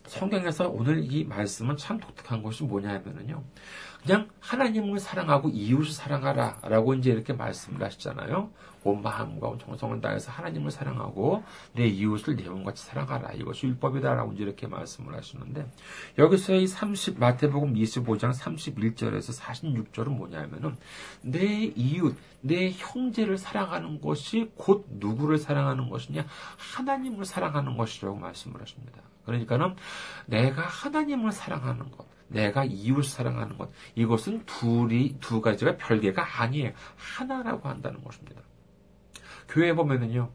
성경에서 0.07 0.69
오늘 0.69 1.03
이 1.11 1.25
말씀은 1.25 1.75
참 1.77 1.99
독특한 1.99 2.41
것이 2.41 2.63
뭐냐 2.63 2.89
하면은요. 2.89 3.43
그냥 4.03 4.29
하나님을 4.39 4.99
사랑하고 4.99 5.49
이웃을 5.49 5.91
사랑하라 5.91 6.59
라고 6.63 6.93
이제 6.93 7.11
이렇게 7.11 7.33
말씀을 7.33 7.83
하시잖아요. 7.83 8.49
온 8.87 9.01
마음과 9.01 9.47
온 9.47 9.59
정성을 9.59 9.99
다해서 10.01 10.31
하나님을 10.31 10.71
사랑하고 10.71 11.43
내 11.73 11.87
이웃을 11.87 12.35
내 12.35 12.47
몸같이 12.49 12.85
사랑하라. 12.85 13.33
이것이 13.33 13.67
율법이다라고 13.67 14.33
이렇게 14.33 14.67
말씀을 14.67 15.15
하시는데 15.15 15.67
여기서 16.17 16.55
이 16.55 16.67
30, 16.67 17.19
마태복음 17.19 17.73
25장 17.73 18.33
31절에서 18.33 19.39
46절은 19.39 20.09
뭐냐면은 20.09 20.77
내 21.21 21.71
이웃, 21.75 22.15
내 22.41 22.71
형제를 22.71 23.37
사랑하는 23.37 23.99
것이 23.99 24.51
곧 24.55 24.85
누구를 24.89 25.37
사랑하는 25.37 25.89
것이냐? 25.89 26.25
하나님을 26.57 27.25
사랑하는 27.25 27.77
것이라고 27.77 28.17
말씀을 28.17 28.61
하십니다. 28.61 29.01
그러니까는 29.25 29.75
내가 30.25 30.61
하나님을 30.61 31.31
사랑하는 31.31 31.91
것, 31.91 32.07
내가 32.29 32.63
이웃 32.63 33.03
사랑하는 33.03 33.57
것, 33.57 33.69
이것은 33.95 34.45
둘이, 34.45 35.17
두 35.19 35.41
가지가 35.41 35.77
별개가 35.77 36.41
아니에요. 36.41 36.71
하나라고 36.95 37.67
한다는 37.67 38.01
것입니다. 38.03 38.41
교회 39.47 39.69
에 39.69 39.73
보면은요, 39.73 40.29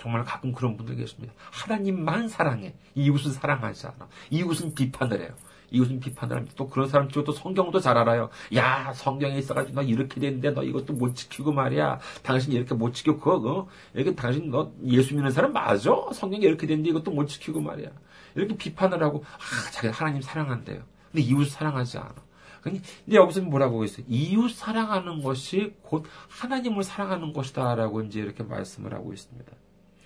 정말 0.00 0.24
가끔 0.24 0.52
그런 0.52 0.76
분들 0.76 0.96
계십니다. 0.96 1.32
하나님만 1.50 2.28
사랑해. 2.28 2.74
이웃은 2.94 3.32
사랑하지 3.32 3.86
않아. 3.86 4.08
이웃은 4.30 4.74
비판을 4.74 5.20
해요. 5.20 5.34
이웃은 5.70 6.00
비판을 6.00 6.36
합니다. 6.36 6.54
또 6.56 6.68
그런 6.68 6.88
사람 6.88 7.08
치고 7.08 7.24
또 7.24 7.32
성경도 7.32 7.80
잘 7.80 7.96
알아요. 7.96 8.28
야, 8.54 8.92
성경에 8.94 9.38
있어가지고 9.38 9.74
너 9.74 9.82
이렇게 9.82 10.20
됐는데 10.20 10.50
너 10.50 10.62
이것도 10.62 10.92
못 10.92 11.14
지키고 11.14 11.52
말이야. 11.52 11.98
당신 12.22 12.52
이렇게 12.52 12.74
못 12.74 12.92
지키고 12.92 13.18
그거, 13.18 13.68
이렇게 13.94 14.14
당신 14.14 14.50
너 14.50 14.72
예수 14.84 15.14
믿는 15.14 15.30
사람 15.30 15.52
맞아? 15.52 15.90
성경에 16.12 16.44
이렇게 16.44 16.66
됐는데 16.66 16.90
이것도 16.90 17.10
못 17.10 17.26
지키고 17.26 17.60
말이야. 17.60 17.90
이렇게 18.34 18.56
비판을 18.56 19.02
하고, 19.02 19.24
아, 19.24 19.70
자기 19.70 19.88
하나님 19.88 20.20
사랑한대요. 20.20 20.82
근데 21.10 21.22
이웃 21.22 21.46
사랑하지 21.46 21.98
않아. 21.98 22.14
근데 22.62 22.80
여기서 23.10 23.42
뭐라고 23.42 23.82
했어요? 23.82 24.06
이웃 24.08 24.50
사랑하는 24.52 25.20
것이 25.20 25.74
곧 25.82 26.04
하나님을 26.28 26.84
사랑하는 26.84 27.32
것이다라고 27.32 28.02
이제 28.02 28.20
이렇게 28.20 28.42
말씀을 28.44 28.94
하고 28.94 29.12
있습니다. 29.12 29.52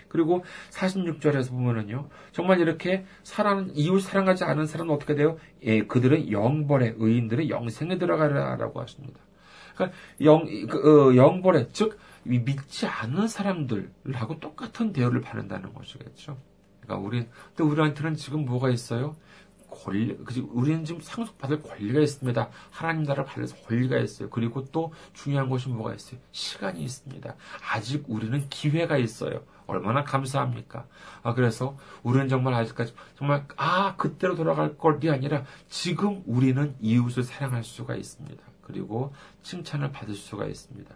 그리고 0.08 0.44
46절에서 0.70 1.50
보면은요, 1.50 2.08
정말 2.32 2.60
이렇게 2.60 3.04
사랑, 3.22 3.70
이웃 3.74 4.00
사랑하지 4.00 4.44
않은 4.44 4.66
사람은 4.66 4.94
어떻게 4.94 5.14
돼요? 5.14 5.36
예, 5.62 5.82
그들은 5.82 6.32
영벌에, 6.32 6.94
의인들은 6.96 7.50
영생에 7.50 7.98
들어가라라고 7.98 8.80
하십니다. 8.80 9.20
그러니까 9.74 9.98
영, 10.22 10.46
그, 10.68 11.10
어, 11.10 11.16
영벌에, 11.16 11.68
즉, 11.72 11.98
믿지 12.22 12.86
않는 12.86 13.28
사람들하고 13.28 14.40
똑같은 14.40 14.92
대우를 14.92 15.20
받는다는 15.20 15.74
것이겠죠. 15.74 16.38
그러니까 16.80 17.06
우리, 17.06 17.26
또 17.56 17.66
우리한테는 17.66 18.14
지금 18.14 18.44
뭐가 18.46 18.70
있어요? 18.70 19.16
권리, 19.84 20.16
우리는 20.50 20.84
지금 20.84 21.00
상속받을 21.00 21.62
권리가 21.62 22.00
있습니다. 22.00 22.50
하나님 22.70 23.02
나라를 23.02 23.24
받을 23.24 23.46
권리가 23.66 23.98
있어요. 23.98 24.30
그리고 24.30 24.64
또 24.66 24.92
중요한 25.12 25.48
것이 25.48 25.68
뭐가 25.68 25.94
있어요? 25.94 26.20
시간이 26.32 26.82
있습니다. 26.82 27.34
아직 27.72 28.04
우리는 28.08 28.48
기회가 28.48 28.96
있어요. 28.96 29.42
얼마나 29.66 30.04
감사합니까? 30.04 30.86
아, 31.22 31.34
그래서 31.34 31.76
우리는 32.02 32.28
정말 32.28 32.54
아직까지 32.54 32.94
정말, 33.16 33.46
아, 33.56 33.96
그때로 33.96 34.36
돌아갈 34.36 34.76
것이 34.78 35.10
아니라 35.10 35.44
지금 35.68 36.22
우리는 36.26 36.74
이웃을 36.80 37.22
사랑할 37.22 37.64
수가 37.64 37.96
있습니다. 37.96 38.42
그리고 38.62 39.14
칭찬을 39.42 39.92
받을 39.92 40.14
수가 40.14 40.46
있습니다. 40.46 40.94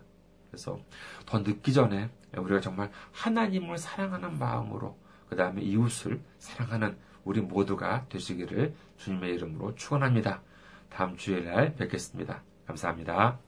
그래서 0.50 0.80
더 1.26 1.38
늦기 1.38 1.72
전에 1.72 2.10
우리가 2.36 2.60
정말 2.60 2.90
하나님을 3.12 3.78
사랑하는 3.78 4.38
마음으로 4.38 4.96
그 5.28 5.36
다음에 5.36 5.62
이웃을 5.62 6.20
사랑하는 6.38 6.96
우리 7.24 7.40
모두가 7.40 8.06
되시기를 8.08 8.74
주님의 8.96 9.34
이름으로 9.34 9.74
축원합니다. 9.74 10.42
다음 10.88 11.16
주일 11.16 11.44
날 11.44 11.74
뵙겠습니다. 11.76 12.42
감사합니다. 12.66 13.38